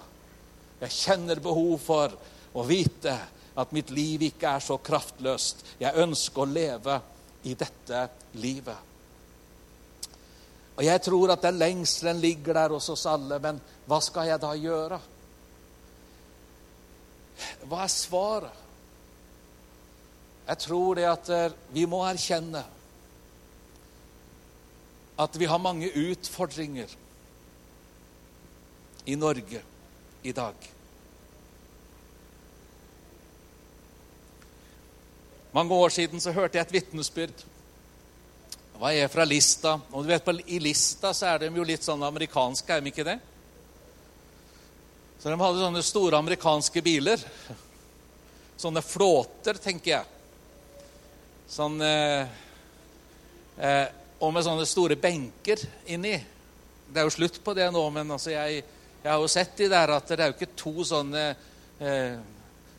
[0.79, 2.15] Jeg kjenner behov for
[2.53, 3.17] å vite
[3.59, 5.65] at mitt liv ikke er så kraftløst.
[5.81, 6.99] Jeg ønsker å leve
[7.49, 8.07] i dette
[8.39, 8.91] livet.
[10.73, 14.41] Og Jeg tror at den lengselen ligger der hos oss alle, men hva skal jeg
[14.41, 14.99] da gjøre?
[17.67, 18.59] Hva er svaret?
[20.43, 22.63] Jeg tror det at eh, vi må erkjenne
[25.23, 26.89] at vi har mange utfordringer
[29.05, 29.61] i Norge
[30.23, 30.69] i dag.
[35.53, 37.43] Mange år siden så hørte jeg et vitnesbyrd.
[38.81, 39.75] Hva er fra Lista?
[39.91, 43.05] Og du vet, I Lista så er de jo litt sånn amerikanske, er de ikke
[43.05, 43.19] det?
[45.23, 47.21] Så de hadde sånne store amerikanske biler.
[48.59, 50.73] Sånne flåter, tenker jeg.
[51.47, 52.33] Sånn eh,
[53.55, 53.85] eh,
[54.19, 55.63] Og med sånne store benker
[55.95, 56.17] inni.
[56.89, 58.65] Det er jo slutt på det nå, men altså jeg,
[58.97, 62.19] jeg, har jo sett de der at det er jo ikke to sånne eh,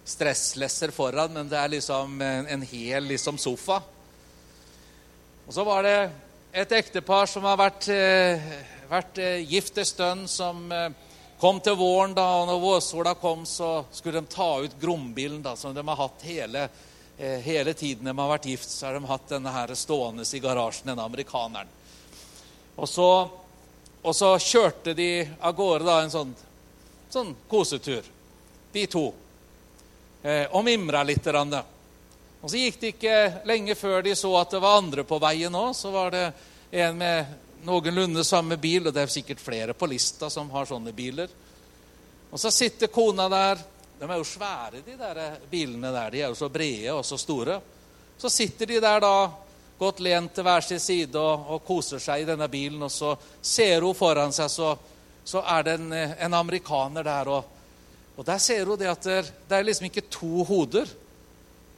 [0.04, 3.78] stresslesser foran, men det er liksom en, en hel liksom sofa.
[5.46, 5.96] Og så var det
[6.60, 8.52] et ektepar som har vært, eh,
[8.92, 10.68] vært eh, gift en stund, som
[11.40, 15.56] kom til våren, da, og når vårsola kom, så skulle de ta ut Grombilen, da,
[15.56, 16.68] som de har hatt hele,
[17.18, 18.68] eh, hele tiden de har vært gift.
[18.70, 21.68] Så har de hatt denne her stående i garasjen, denne amerikaneren.
[22.76, 23.08] Og så,
[24.02, 26.34] og så kjørte de av gårde da, en sånn,
[27.10, 28.02] sånn kosetur,
[28.72, 29.12] de to.
[30.22, 31.26] eh, og mimra litt.
[31.26, 35.54] Og Så gikk det ikke lenge før de så at det var andre på veien
[35.54, 35.74] òg.
[35.74, 36.32] Så var det
[36.72, 37.26] en med
[37.64, 41.30] noenlunde samme bil, og det er sikkert flere på lista som har sånne biler.
[42.30, 43.60] Og så sitter kona der.
[44.00, 46.10] De er jo svære, de der bilene der.
[46.10, 47.60] De er jo så brede og så store.
[48.18, 49.14] Så sitter de der da,
[49.78, 52.82] godt lent til hver sin side og, og koser seg i denne bilen.
[52.82, 54.74] Og så ser hun foran seg, så,
[55.24, 57.30] så er det en, en amerikaner der.
[57.30, 57.52] Og,
[58.16, 60.90] og, der ser hun det at det, det er liksom ikke to hoder,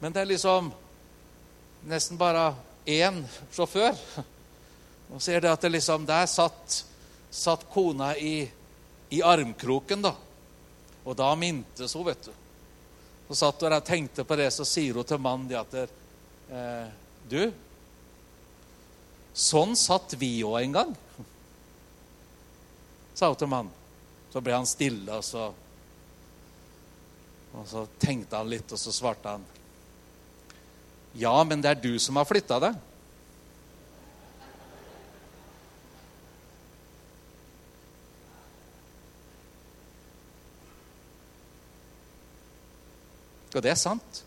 [0.01, 0.71] men det er liksom
[1.87, 2.51] nesten bare
[2.85, 3.21] én
[3.53, 3.93] sjåfør.
[5.13, 6.81] Og ser det at det liksom Der satt,
[7.31, 8.49] satt kona i,
[9.09, 10.13] i, armkroken, da.
[11.07, 12.33] Og da mintes hun, vet du.
[13.27, 16.87] Så satt hun der og tenkte på det, så sier hun til mannen at eh,
[17.27, 17.41] Du,
[19.37, 20.93] sånn satt vi òg en gang,
[23.13, 23.73] sa hun til mannen.
[24.31, 25.47] Så ble han stille, og så,
[27.55, 29.45] og så tenkte han litt, og så svarte han
[31.17, 32.75] Ja, men det er du som har flytta deg.
[43.57, 44.23] Og det er sant.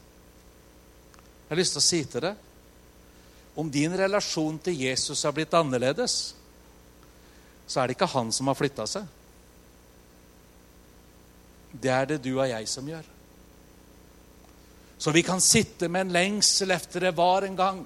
[1.47, 2.47] Jeg har lyst til å si til deg
[3.61, 6.35] om din relasjon til Jesus har blitt annerledes,
[7.67, 9.09] så er det ikke han som har flytta seg.
[11.71, 13.07] Det er det du og jeg som gjør.
[15.01, 17.83] Så vi kan sitte med en lengsel etter det var en gang.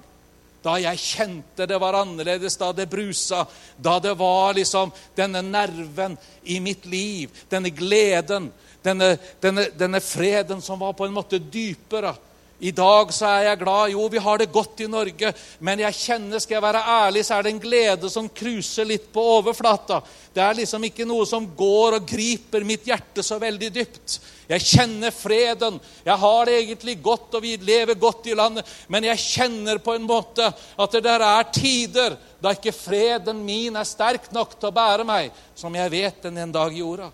[0.65, 3.43] Da jeg kjente det var annerledes, da det brusa,
[3.77, 8.49] da det var liksom denne nerven i mitt liv, denne gleden,
[8.85, 12.13] denne, denne, denne freden som var på en måte dypere.
[12.59, 13.89] I dag så er jeg glad.
[13.91, 17.35] Jo, vi har det godt i Norge, men jeg kjenner, skal jeg være ærlig, så
[17.35, 19.97] er det en glede som cruiser litt på overflata.
[20.31, 24.15] Det er liksom ikke noe som går og griper mitt hjerte så veldig dypt.
[24.47, 25.81] Jeg kjenner freden.
[26.05, 29.97] Jeg har det egentlig godt, og vi lever godt i landet, men jeg kjenner på
[29.97, 34.71] en måte at det der er tider da ikke freden min er sterk nok til
[34.71, 37.11] å bære meg, som jeg vet den en dag gjorde.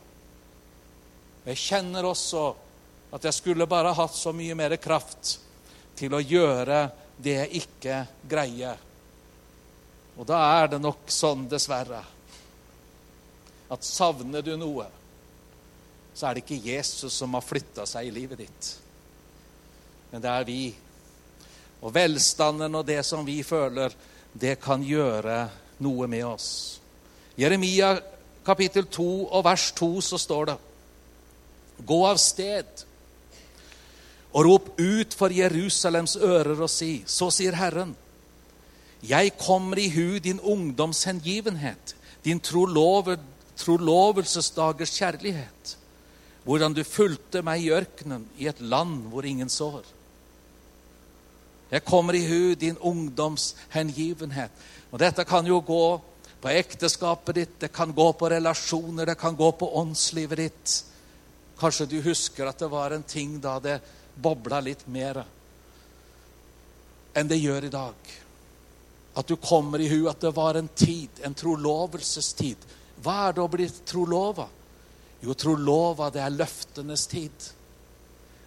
[1.46, 2.44] Jeg kjenner også
[3.12, 5.38] at jeg skulle bare hatt så mye mer kraft
[5.98, 6.86] til å gjøre
[7.22, 7.98] det jeg ikke
[8.30, 8.78] greier.
[10.18, 12.02] Og da er det nok sånn, dessverre,
[13.72, 14.86] at savner du noe,
[16.14, 18.72] så er det ikke Jesus som har flytta seg i livet ditt,
[20.12, 20.64] men det er vi.
[21.82, 23.94] Og velstanden og det som vi føler,
[24.34, 25.38] det kan gjøre
[25.82, 26.50] noe med oss.
[27.40, 27.96] Jeremia
[28.46, 30.58] kapittel 2 og vers 2 så står det
[31.86, 32.65] Gå av sted
[34.32, 37.96] og rop ut for Jerusalems ører og si, så sier Herren,
[39.02, 45.78] jeg kommer i hu din ungdoms hengivenhet, din trolovelsesdagers kjærlighet,
[46.46, 49.84] hvordan du fulgte meg i ørkenen, i et land hvor ingen sår.
[51.72, 54.52] Jeg kommer i hu din ungdoms hengivenhet.
[54.91, 56.02] Og dette kan jo gå
[56.41, 60.74] på ekteskapet ditt, det kan gå på relasjoner, det kan gå på åndslivet ditt.
[61.62, 63.78] Kanskje du husker at det var en ting da det
[64.17, 65.21] bobla litt mer
[67.13, 68.13] enn det gjør i dag.
[69.19, 72.65] At du kommer i hu at det var en tid, en trolovelsestid.
[73.04, 74.47] Hva er det å bli trolova?
[75.21, 77.50] Jo, trolova, det er løftenes tid.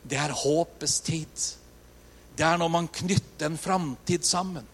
[0.03, 1.46] Det er håpets tid.
[2.35, 4.66] Det er når man knytter en framtid sammen.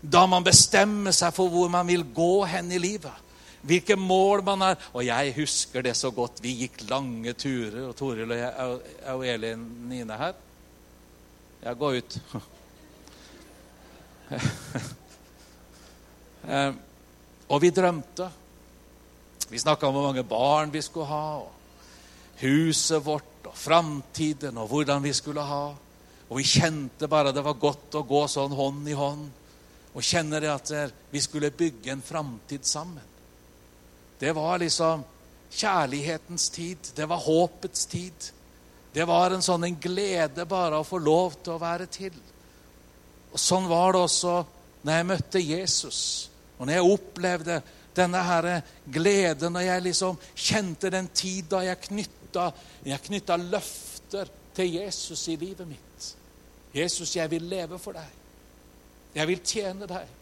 [0.00, 3.27] Da man bestemmer seg for hvor man vil gå hen i livet
[3.62, 4.76] hvilke mål man har.
[4.92, 6.42] Og jeg husker det så godt.
[6.44, 10.36] Vi gikk lange turer, og Toril og jeg og Elin Nine her.
[11.64, 12.20] Ja, gå ut.
[16.48, 16.72] Eh,
[17.50, 18.24] og vi drømte.
[19.50, 21.50] Vi snakka om hvor mange barn vi skulle ha, og
[22.40, 25.74] huset vårt og framtiden og hvordan vi skulle ha.
[26.28, 29.28] Og vi kjente bare det var godt å gå sånn hånd i hånd
[29.98, 30.70] og kjenne det at
[31.10, 33.17] vi skulle bygge en framtid sammen.
[34.18, 35.04] Det var liksom
[35.50, 36.90] kjærlighetens tid.
[36.94, 38.30] Det var håpets tid.
[38.92, 42.14] Det var en sånn en glede bare å få lov til å være til.
[43.32, 44.34] Og Sånn var det også
[44.82, 46.00] når jeg møtte Jesus,
[46.56, 47.58] og når jeg opplevde
[47.98, 48.48] denne her
[48.86, 52.46] gleden, når jeg liksom kjente den tid da jeg knytta,
[52.86, 56.08] jeg knytta løfter til Jesus i livet mitt.
[56.74, 58.14] Jesus, jeg vil leve for deg.
[59.14, 60.17] Jeg vil tjene deg.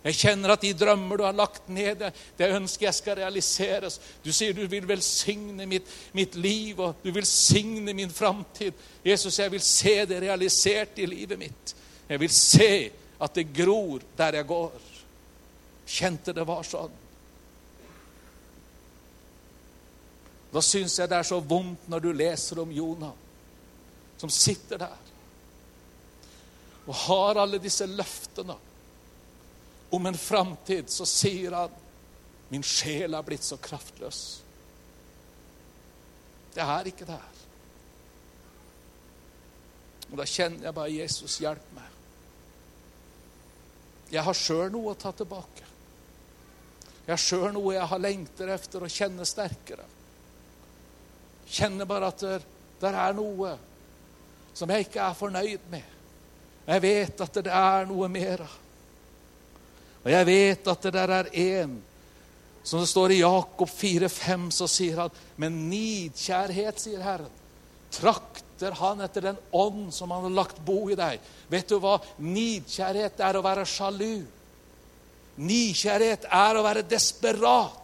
[0.00, 2.06] Jeg kjenner at de drømmer du har lagt ned,
[2.38, 3.98] det ønsker jeg skal realiseres.
[4.24, 8.72] Du sier du vil velsigne mitt, mitt liv, og du vil signe min framtid.
[9.04, 11.74] Jesus, jeg vil se det realisert i livet mitt.
[12.08, 12.72] Jeg vil se
[13.20, 14.88] at det gror der jeg går.
[15.90, 16.96] Kjente det var sånn.
[20.50, 23.12] Da syns jeg det er så vondt når du leser om Jonah.
[24.20, 24.96] som sitter der
[26.84, 28.56] og har alle disse løftene
[29.90, 31.76] om en framtid, så sier han
[32.50, 34.20] min sjel er blitt så kraftløs.
[36.54, 37.40] Det er ikke det her.
[40.10, 41.98] Og da kjenner jeg bare Jesus, hjelp meg.
[44.10, 45.66] Jeg har sjøl noe å ta tilbake.
[47.04, 49.86] Jeg har sjøl noe jeg har lengter efter å kjenne sterkere.
[51.50, 52.40] Kjenner bare at det
[52.80, 53.54] der er noe
[54.56, 55.96] som jeg ikke er fornøyd med.
[56.66, 58.42] Jeg vet at det er noe mer.
[60.04, 61.78] Og jeg vet at det der er en
[62.62, 67.30] som det står i Jakob 4,5, så sier han Men nidkjærhet, sier Herren,
[67.90, 71.22] trakter han etter den ånd som han har lagt bo i deg.
[71.50, 71.96] Vet du hva?
[72.20, 74.20] Nidkjærhet er å være sjalu.
[75.40, 77.78] Nidkjærhet er å være desperat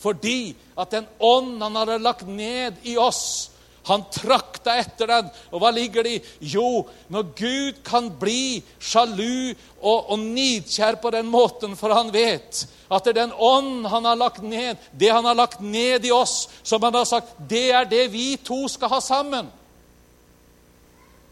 [0.00, 3.50] fordi at den ånd han hadde lagt ned i oss,
[3.88, 5.30] han trakta etter den.
[5.50, 6.22] Og hva ligger det i?
[6.52, 12.64] Jo, når Gud kan bli sjalu og, og nidkjær på den måten, for han vet
[12.90, 16.12] at det er den ånd han har lagt ned, det han har lagt ned i
[16.14, 19.48] oss, som han har sagt det er det vi to skal ha sammen.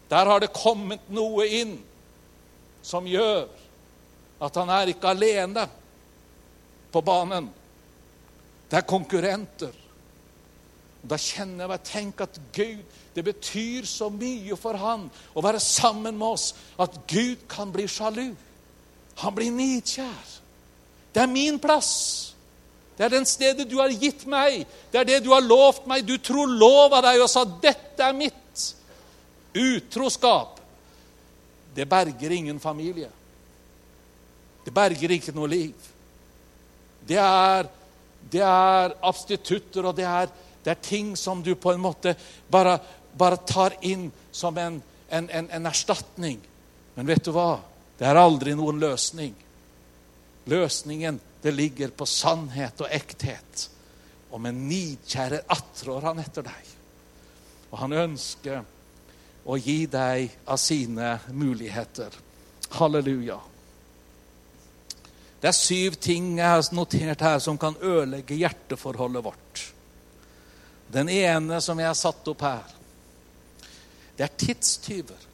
[0.09, 1.75] Der har det kommet noe inn
[2.81, 3.45] som gjør
[4.39, 5.67] at han er ikke alene
[6.89, 7.51] på banen.
[8.69, 9.75] Det er konkurrenter.
[11.01, 15.61] Da kjenner jeg meg Tenk at Gud Det betyr så mye for han å være
[15.63, 18.29] sammen med oss at Gud kan bli sjalu.
[19.19, 20.35] Han blir nidkjær.
[21.11, 21.89] Det er min plass.
[22.95, 24.65] Det er den stedet du har gitt meg.
[24.91, 26.05] Det er det du har lovt meg.
[26.07, 28.73] Du tror lova deg og sa 'Dette er mitt'.
[29.55, 30.59] Utroskap,
[31.75, 33.09] det berger ingen familie.
[34.65, 35.73] Det berger ikke noe liv.
[37.07, 37.65] Det er,
[38.31, 40.29] det er abstitutter, og det er
[40.63, 42.15] det er ting som du på en måte
[42.51, 42.77] bare,
[43.17, 46.39] bare tar inn som en, en, en, en erstatning.
[46.95, 47.59] Men vet du hva?
[47.99, 49.33] Det er aldri noen løsning.
[50.49, 53.69] Løsningen det ligger på sannhet og ekthet.
[54.31, 56.73] Og med nidkjære attrår han etter deg.
[57.71, 58.65] Og han ønsker
[59.49, 62.13] å gi deg av sine muligheter.
[62.75, 63.39] Halleluja.
[65.39, 69.61] Det er syv ting jeg har notert her som kan ødelegge hjerteforholdet vårt.
[70.93, 72.75] Den ene som jeg har satt opp her,
[74.17, 75.27] det er tidstyver.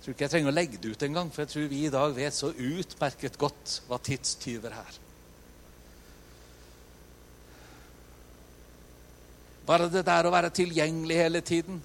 [0.00, 1.92] Jeg tror ikke jeg trenger å legge det ut engang, for jeg tror vi i
[1.92, 5.00] dag vet så utmerket godt hva tidstyver er.
[9.68, 11.82] Bare det der å være tilgjengelig hele tiden.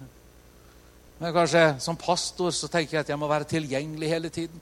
[1.19, 4.61] Men kanskje Som pastor så tenker jeg at jeg må være tilgjengelig hele tiden.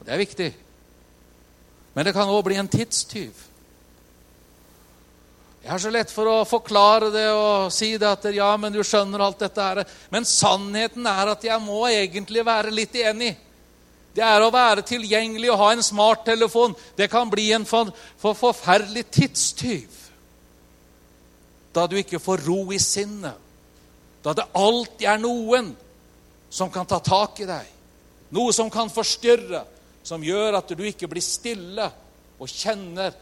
[0.00, 0.50] Og Det er viktig.
[1.94, 3.49] Men det kan òg bli en tidstyv.
[5.60, 8.80] Jeg har så lett for å forklare det og si det at ja, men du
[8.80, 9.82] skjønner alt dette her.
[10.12, 13.34] Men sannheten er at jeg må egentlig være litt enig.
[14.16, 16.74] Det er å være tilgjengelig og ha en smarttelefon.
[16.96, 19.98] Det kan bli en for, for forferdelig tidstyv.
[21.76, 23.36] Da du ikke får ro i sinnet.
[24.24, 25.70] Da det alltid er noen
[26.50, 27.68] som kan ta tak i deg.
[28.34, 29.62] Noe som kan forstyrre,
[30.02, 31.86] som gjør at du ikke blir stille
[32.40, 33.12] og kjenner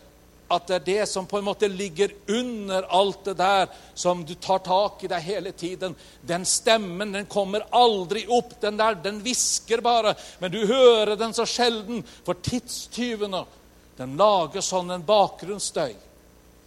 [0.48, 4.34] at det er det som på en måte ligger under alt det der som du
[4.34, 5.96] tar tak i deg hele tiden.
[6.20, 8.54] Den stemmen den kommer aldri opp.
[8.60, 12.00] Den der, den hvisker bare, men du hører den så sjelden.
[12.24, 13.44] For tidstyvene
[13.98, 15.96] den lager sånn en bakgrunnsstøy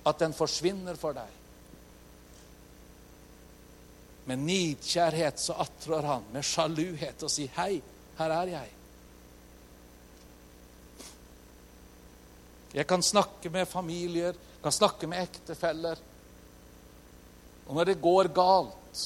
[0.05, 1.37] at den forsvinner for deg.
[4.29, 7.81] Med nidkjærhet så attrår han, med sjaluhet, og sier 'Hei,
[8.19, 8.80] her er jeg'.
[12.71, 15.99] Jeg kan snakke med familier, kan snakke med ektefeller.
[17.67, 19.01] Og når det går galt,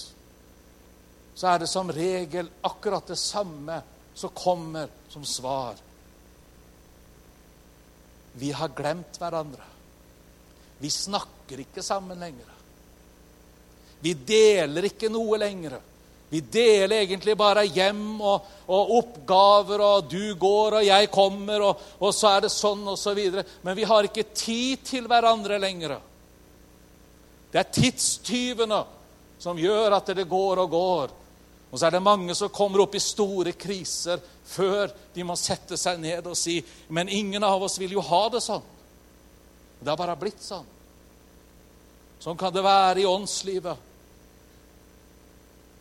[1.36, 3.82] så er det som regel akkurat det samme
[4.16, 5.76] som kommer som svar.
[8.36, 9.64] Vi har glemt hverandre.
[10.80, 12.52] Vi snakker ikke sammen lenger.
[14.00, 15.78] Vi deler ikke noe lenger.
[16.36, 21.86] Vi deler egentlig bare hjem og, og, oppgaver, og du går og jeg kommer, og,
[22.04, 23.46] og så er det sånn og så videre.
[23.64, 25.94] Men vi har ikke tid til hverandre lenger.
[27.54, 28.82] Det er tidstyvene
[29.40, 31.16] som gjør at det går og går.
[31.72, 35.80] Og så er det mange som kommer opp i store kriser før de må sette
[35.80, 36.60] seg ned og si
[36.92, 38.68] Men ingen av oss vil jo ha det sånn.
[39.80, 40.68] Det har bare blitt sånn.
[42.20, 43.95] Sånn kan det være i åndslivet.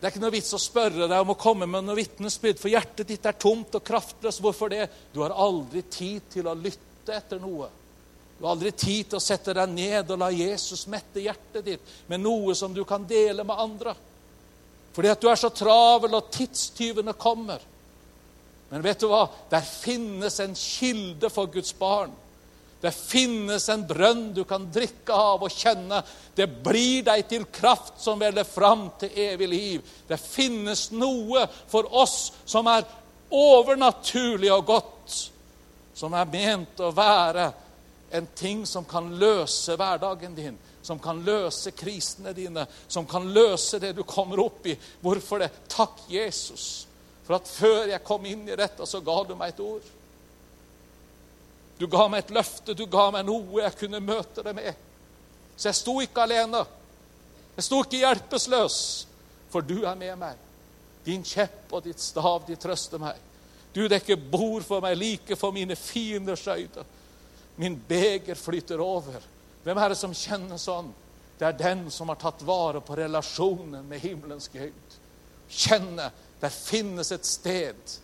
[0.05, 2.69] Det er ikke noe vits å spørre deg om å komme med noe vitnesbyrd, for
[2.69, 4.43] hjertet ditt er tomt og kraftløst.
[4.45, 4.83] Hvorfor det?
[5.15, 7.71] Du har aldri tid til å lytte etter noe.
[8.37, 11.95] Du har aldri tid til å sette deg ned og la Jesus mette hjertet ditt
[12.13, 13.95] med noe som du kan dele med andre.
[14.93, 17.65] Fordi at du er så travel, og tidstyvene kommer.
[18.69, 19.25] Men vet du hva?
[19.57, 22.13] Der finnes en kilde for Guds barn.
[22.85, 26.03] Det finnes en brønn du kan drikke av og kjenne.
[26.37, 29.95] Det blir deg til kraft som veller fram til evig liv.
[30.05, 32.85] Det finnes noe for oss som er
[33.33, 35.17] overnaturlig og godt,
[35.97, 37.49] som er ment å være
[38.21, 43.81] en ting som kan løse hverdagen din, som kan løse krisene dine, som kan løse
[43.81, 44.77] det du kommer opp i.
[45.01, 45.49] Hvorfor det?
[45.73, 46.85] Takk, Jesus,
[47.25, 49.93] for at før jeg kom inn i dette, så ga du meg et ord.
[51.79, 54.73] Du ga meg et løfte, du ga meg noe jeg kunne møte det med.
[55.57, 56.63] Så jeg sto ikke alene.
[57.57, 58.79] Jeg sto ikke hjelpeløs,
[59.51, 60.41] for du er med meg.
[61.05, 63.19] Din kjepp og ditt stav, de trøster meg.
[63.75, 66.85] Du dekker bord for meg like for mine fienders øyne.
[67.57, 69.23] Min beger flyter over.
[69.65, 70.93] Hvem er det som kjenner sånn?
[71.39, 74.99] Det er den som har tatt vare på relasjonen med himmelens Gud.
[75.51, 76.11] Kjenne
[76.41, 77.99] der finnes et sted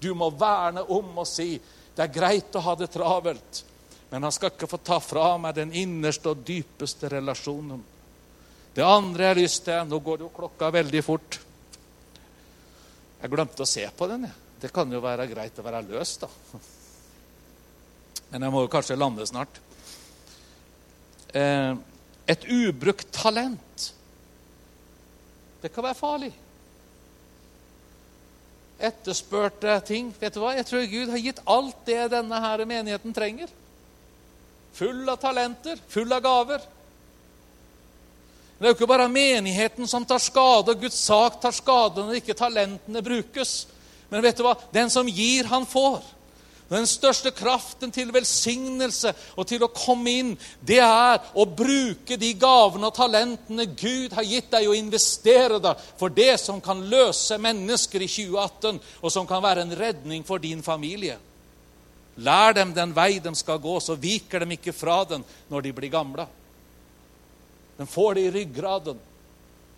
[0.00, 1.56] du må verne om og si
[1.96, 3.62] det er greit å ha det travelt,
[4.10, 7.80] men han skal ikke få ta fra meg den innerste og dypeste relasjonen.
[8.76, 11.38] Det andre jeg har lyst til Nå går jo klokka veldig fort.
[13.22, 14.26] Jeg glemte å se på den.
[14.60, 16.28] Det kan jo være greit å være løs, da.
[18.30, 19.60] Men jeg må jo kanskje lande snart.
[21.32, 21.72] Eh,
[22.28, 23.92] et ubrukt talent.
[25.62, 26.32] Det kan være farlig.
[28.78, 30.10] Etterspurte ting.
[30.20, 30.54] Vet du hva?
[30.56, 33.52] Jeg tror Gud har gitt alt det denne her menigheten trenger.
[34.76, 36.66] Full av talenter, full av gaver.
[38.58, 42.20] Det er jo ikke bare menigheten som tar skade, og Guds sak tar skade når
[42.20, 43.66] ikke talentene brukes.
[44.08, 44.54] Men vet du hva?
[44.72, 46.04] Den som gir, han får.
[46.66, 50.32] Den største kraften til velsignelse og til å komme inn,
[50.66, 55.84] det er å bruke de gavene og talentene Gud har gitt deg, og investere deg
[56.00, 60.42] for det som kan løse mennesker i 2018, og som kan være en redning for
[60.42, 61.20] din familie.
[62.16, 65.72] Lær dem den vei de skal gå, så viker de ikke fra den når de
[65.76, 66.26] blir gamle.
[67.76, 68.98] De får det i ryggraden.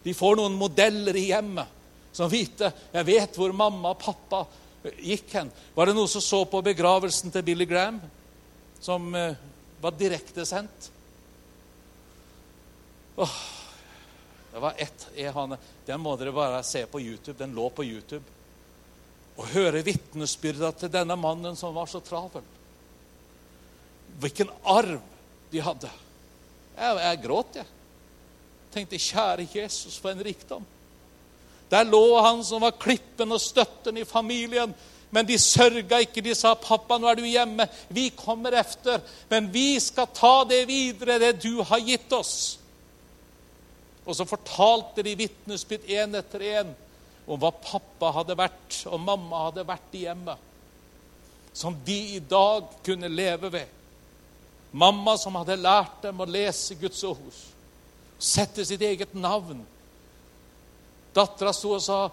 [0.05, 1.77] De får noen modeller i hjemmet
[2.15, 4.45] som vite Jeg vet hvor mamma og pappa
[4.83, 5.51] gikk hen.
[5.75, 8.01] Var det noen som så på begravelsen til Billy Graham,
[8.81, 9.37] som eh,
[9.81, 10.91] var direktesendt?
[13.19, 13.39] Oh,
[14.53, 15.59] det var ett ehane.
[15.87, 17.39] Den må dere bare se på YouTube.
[17.39, 18.25] Den lå på YouTube.
[19.39, 22.47] Og høre vitnesbyrda til denne mannen som var så travel.
[24.19, 25.03] Hvilken arv
[25.51, 25.91] de hadde.
[26.79, 27.75] Jeg, jeg gråt, jeg.
[28.75, 30.67] Tenkte, kjære Jesus, for en rikdom.
[31.71, 34.75] Der lå han som var klippen og støtten i familien.
[35.11, 36.23] Men de sørga ikke.
[36.25, 37.69] De sa, 'Pappa, nå er du hjemme.
[37.89, 42.59] Vi kommer efter.' 'Men vi skal ta det videre, det du har gitt oss.'
[44.07, 46.69] Og så fortalte de vitnesbyrd én etter én
[47.27, 50.39] om hva pappa hadde vært, og mamma hadde vært i hjemmet.
[51.53, 53.67] Som de i dag kunne leve ved.
[54.73, 57.43] Mamma som hadde lært dem å lese Guds ord.
[58.19, 59.61] Sette sitt eget navn
[61.19, 62.09] Dattera sto og sa,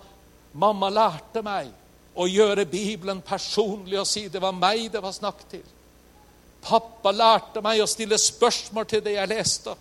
[0.56, 1.72] 'Mamma lærte meg
[2.16, 5.74] å gjøre Bibelen personlig og si det var meg det var snakk til.'
[6.66, 9.76] Pappa lærte meg å stille spørsmål til det jeg leste.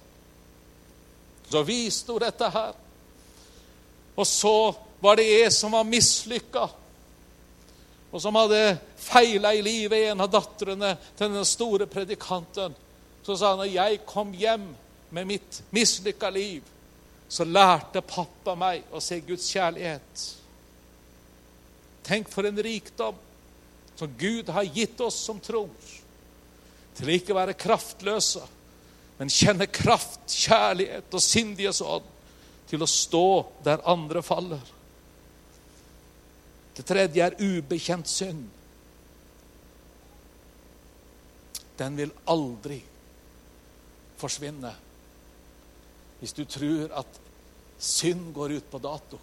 [1.49, 2.75] Så viste hun dette her.
[4.16, 6.68] Og så var det en som var mislykka,
[8.12, 12.77] og som hadde feila i livet, en av datterne til den store predikanten.
[13.25, 14.68] Så sa han når jeg kom hjem
[15.11, 16.62] med mitt mislykka liv,
[17.35, 20.24] så lærte pappa meg å se Guds kjærlighet.
[22.07, 23.16] Tenk for en rikdom
[23.99, 25.72] som Gud har gitt oss som tror.
[26.95, 28.45] Til å ikke være kraftløse,
[29.18, 32.07] men kjenne kraft, kjærlighet og sindighetsånd
[32.70, 33.26] til å stå
[33.66, 34.62] der andre faller.
[36.74, 38.47] Det tredje er ubekjent synd.
[41.82, 42.78] Den vil aldri
[44.22, 44.70] forsvinne
[46.20, 47.24] hvis du tror at
[47.85, 49.20] synd går ut på dato.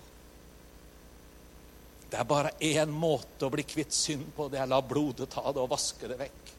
[2.12, 4.50] Det er bare én måte å bli kvitt synd på.
[4.52, 6.52] Det er å la blodet ta det og vaske det vekk.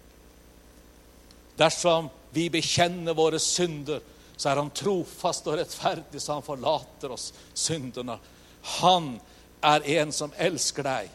[1.60, 4.00] Dersom vi bekjenner våre synder,
[4.36, 8.16] så er han trofast og rettferdig, så han forlater oss syndene.
[8.80, 9.12] Han
[9.62, 11.10] er en som elsker deg,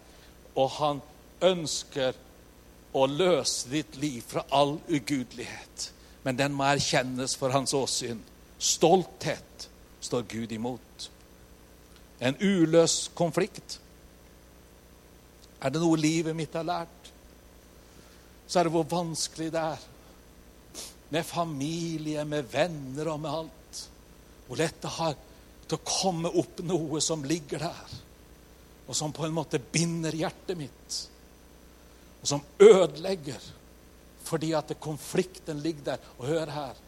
[0.53, 1.01] og han
[1.43, 2.15] ønsker
[2.93, 5.89] å løse ditt liv fra all ugudelighet.
[6.23, 8.21] Men den må erkjennes for hans åsyn.
[8.57, 9.67] Stolthet
[10.01, 11.09] står Gud imot.
[12.19, 13.79] En uløst konflikt.
[15.61, 17.11] Er det noe livet mitt har lært,
[18.47, 19.85] så er det hvor vanskelig det er
[21.11, 23.81] med familie, med venner og med alt.
[24.47, 25.15] Hvor lett det har
[25.67, 27.95] til å komme opp noe som ligger der,
[28.87, 30.99] og som på en måte binder hjertet mitt,
[32.21, 33.53] og som ødelegger
[34.27, 36.07] fordi at konflikten ligger der.
[36.19, 36.79] Og hør her.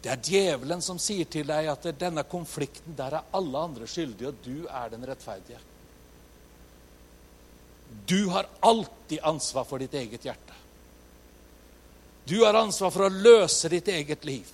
[0.00, 4.30] Det er djevelen som sier til deg at denne konflikten, der er alle andre skyldige,
[4.30, 5.60] og du er den rettferdige.
[8.08, 10.56] Du har alltid ansvar for ditt eget hjerte.
[12.24, 14.48] Du har ansvar for å løse ditt eget liv.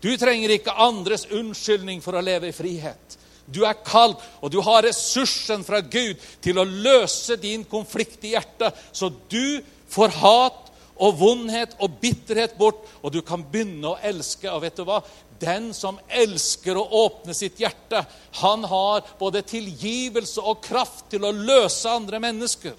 [0.00, 3.16] Du trenger ikke andres unnskyldning for å leve i frihet.
[3.46, 8.34] Du er kald, og du har ressursen fra Gud til å løse din konflikt i
[8.34, 9.60] hjertet, så du
[9.92, 10.65] får hat
[10.96, 14.48] og vondhet og bitterhet bort, og du kan begynne å elske.
[14.52, 15.02] Og vet du hva?
[15.40, 18.02] Den som elsker å åpne sitt hjerte,
[18.40, 22.76] han har både tilgivelse og kraft til å løse andre mennesker.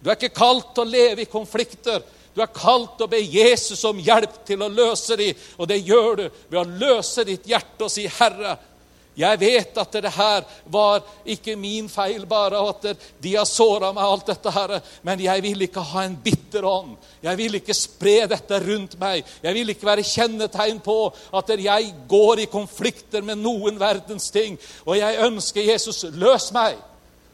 [0.00, 2.04] Du er ikke kalt til å leve i konflikter.
[2.36, 5.80] Du er kalt til å be Jesus om hjelp til å løse dem, og det
[5.80, 8.58] gjør du ved å løse ditt hjerte og si, 'Herre,
[9.16, 12.88] jeg vet at det her var ikke min feil bare, at
[13.22, 14.74] de har såra meg, alt dette her,
[15.08, 16.98] men jeg vil ikke ha en bitter ånd.
[17.24, 19.24] Jeg vil ikke spre dette rundt meg.
[19.42, 20.98] Jeg vil ikke være kjennetegn på
[21.40, 24.60] at jeg går i konflikter med noen verdens ting.
[24.84, 26.76] Og jeg ønsker Jesus, løs meg,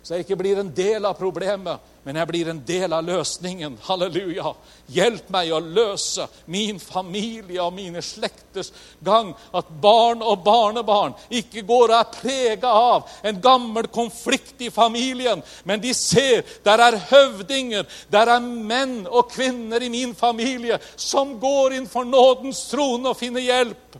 [0.03, 3.77] så jeg ikke blir en del av problemet men jeg blir en del av løsningen.
[3.87, 4.51] Halleluja.
[4.91, 8.73] Hjelp meg å løse min familie og mine slekters
[9.07, 9.31] gang.
[9.55, 15.45] At barn og barnebarn ikke går og er prega av en gammel konflikt i familien,
[15.65, 21.37] men de ser der er høvdinger, der er menn og kvinner i min familie som
[21.39, 23.99] går inn for nådens trone og finner hjelp,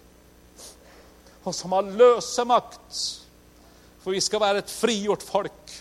[1.47, 3.03] og som har løsemakt.
[4.03, 5.79] For vi skal være et frigjort folk.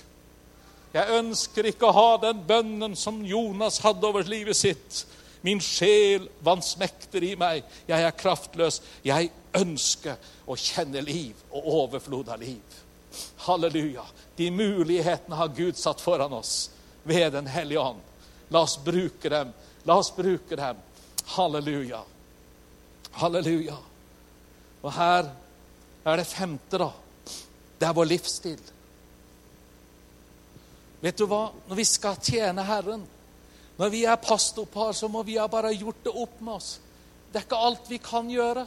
[0.92, 5.06] Jeg ønsker ikke å ha den bønnen som Jonas hadde over livet sitt.
[5.42, 7.64] Min sjel vansmekter i meg.
[7.88, 8.82] Jeg er kraftløs.
[9.06, 12.82] Jeg ønsker å kjenne liv og overflod av liv.
[13.48, 14.04] Halleluja.
[14.36, 16.70] De mulighetene har Gud satt foran oss
[17.04, 18.04] ved Den hellige ånd.
[18.52, 19.54] La oss bruke dem.
[19.88, 20.84] La oss bruke dem.
[21.38, 22.04] Halleluja.
[23.12, 23.78] Halleluja.
[24.82, 25.32] Og her
[26.06, 26.92] er det femte, da.
[27.80, 28.62] Det er vår livsstil.
[31.02, 31.48] Vet du hva?
[31.68, 33.04] Når vi skal tjene Herren,
[33.82, 36.76] når vi er pastorpar, så må vi ha bare gjort det opp med oss.
[37.32, 38.66] Det er ikke alt vi kan gjøre.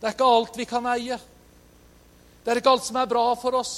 [0.00, 1.18] Det er ikke alt vi kan eie.
[2.42, 3.76] Det er ikke alt som er bra for oss.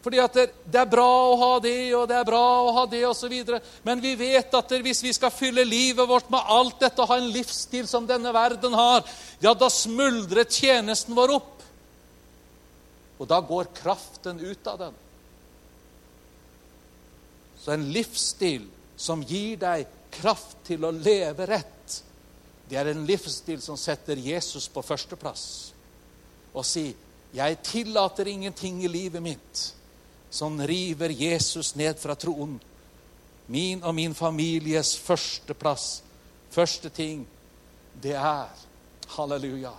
[0.00, 3.02] Fordi at det, er bra å ha det, og det er bra å ha det,
[3.08, 3.34] osv.
[3.84, 7.18] Men vi vet at hvis vi skal fylle livet vårt med alt dette og ha
[7.20, 9.02] en livsstil som denne verden har,
[9.42, 11.56] ja, da smuldrer tjenesten vår opp.
[13.20, 15.00] Og da går kraften ut av den.
[17.60, 21.98] Så en livsstil som gir deg kraft til å leve rett,
[22.70, 25.72] det er en livsstil som setter Jesus på førsteplass.
[26.54, 26.94] Og si
[27.34, 29.74] 'Jeg tillater ingenting i livet mitt
[30.30, 32.60] som river Jesus ned fra troen.
[33.46, 36.02] Min og min families førsteplass,
[36.50, 37.26] første ting,
[38.02, 38.48] det er
[39.16, 39.72] halleluja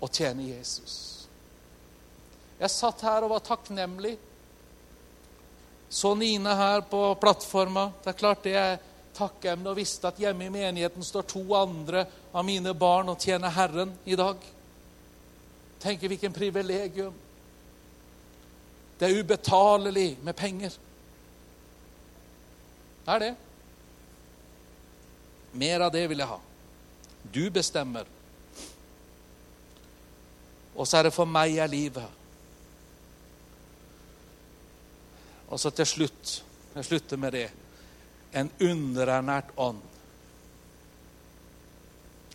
[0.00, 1.26] å tjene Jesus.
[2.60, 4.16] Jeg satt her og var takknemlig
[5.88, 7.90] så Nina her på plattforma.
[8.02, 8.78] Det er klart det er
[9.16, 13.54] takkemne og visste at hjemme i menigheten står to andre av mine barn og tjener
[13.54, 14.40] Herren i dag.
[15.80, 17.14] Tenk hvilken privilegium.
[18.98, 20.76] Det er ubetalelig med penger.
[23.06, 23.34] Det er det.
[25.52, 26.38] Mer av det vil jeg ha.
[27.32, 28.08] Du bestemmer.
[30.76, 32.24] Og så er det for meg er livet.
[35.48, 36.42] Og så til slutt
[36.76, 37.46] Jeg slutter med det.
[38.36, 39.78] En underernært ånd.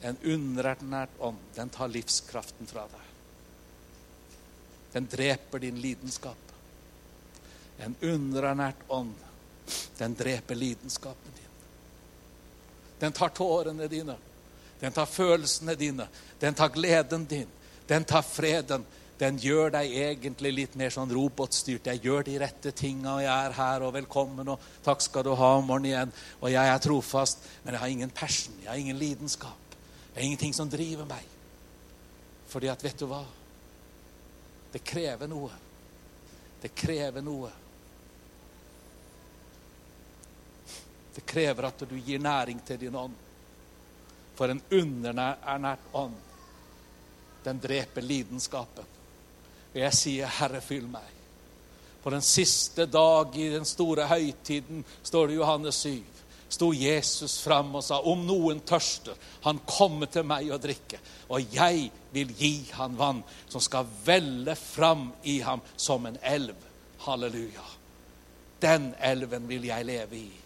[0.02, 3.12] En underernært ånd, den tar livskraften fra deg.
[4.96, 6.56] Den dreper din lidenskap.
[7.86, 9.14] En underernært ånd,
[9.98, 11.54] den dreper lidenskapen din.
[13.00, 14.18] Den tar tårene dine.
[14.80, 16.08] Den tar følelsene dine.
[16.40, 17.48] Den tar gleden din.
[17.88, 18.86] Den tar freden
[19.22, 21.86] den gjør deg egentlig litt mer sånn robotstyrt.
[21.92, 25.36] Jeg gjør de rette tinga, og jeg er her, og velkommen, og takk skal du
[25.38, 26.14] ha om morgenen igjen.
[26.42, 29.76] Og jeg er trofast, men jeg har ingen passion, jeg har ingen lidenskap.
[30.12, 31.28] Det er ingenting som driver meg.
[32.50, 33.22] Fordi at, vet du hva?
[34.74, 35.52] Det krever noe.
[36.64, 37.52] Det krever noe.
[41.12, 43.14] Det krever at du gir næring til din ånd.
[44.40, 46.18] For en underernært ånd,
[47.46, 48.98] den dreper lidenskapen.
[49.74, 51.18] Og jeg sier, 'Herre, fyll meg'.
[52.04, 56.04] På den siste dag i den store høytiden, står det i Johannes 7,
[56.50, 59.16] sto Jesus fram og sa, om noen tørster,
[59.46, 61.00] han kommer til meg og drikke,
[61.30, 66.56] og jeg vil gi han vann som skal velle fram i ham som en elv.
[67.06, 67.66] Halleluja.
[68.62, 70.41] Den elven vil jeg leve i.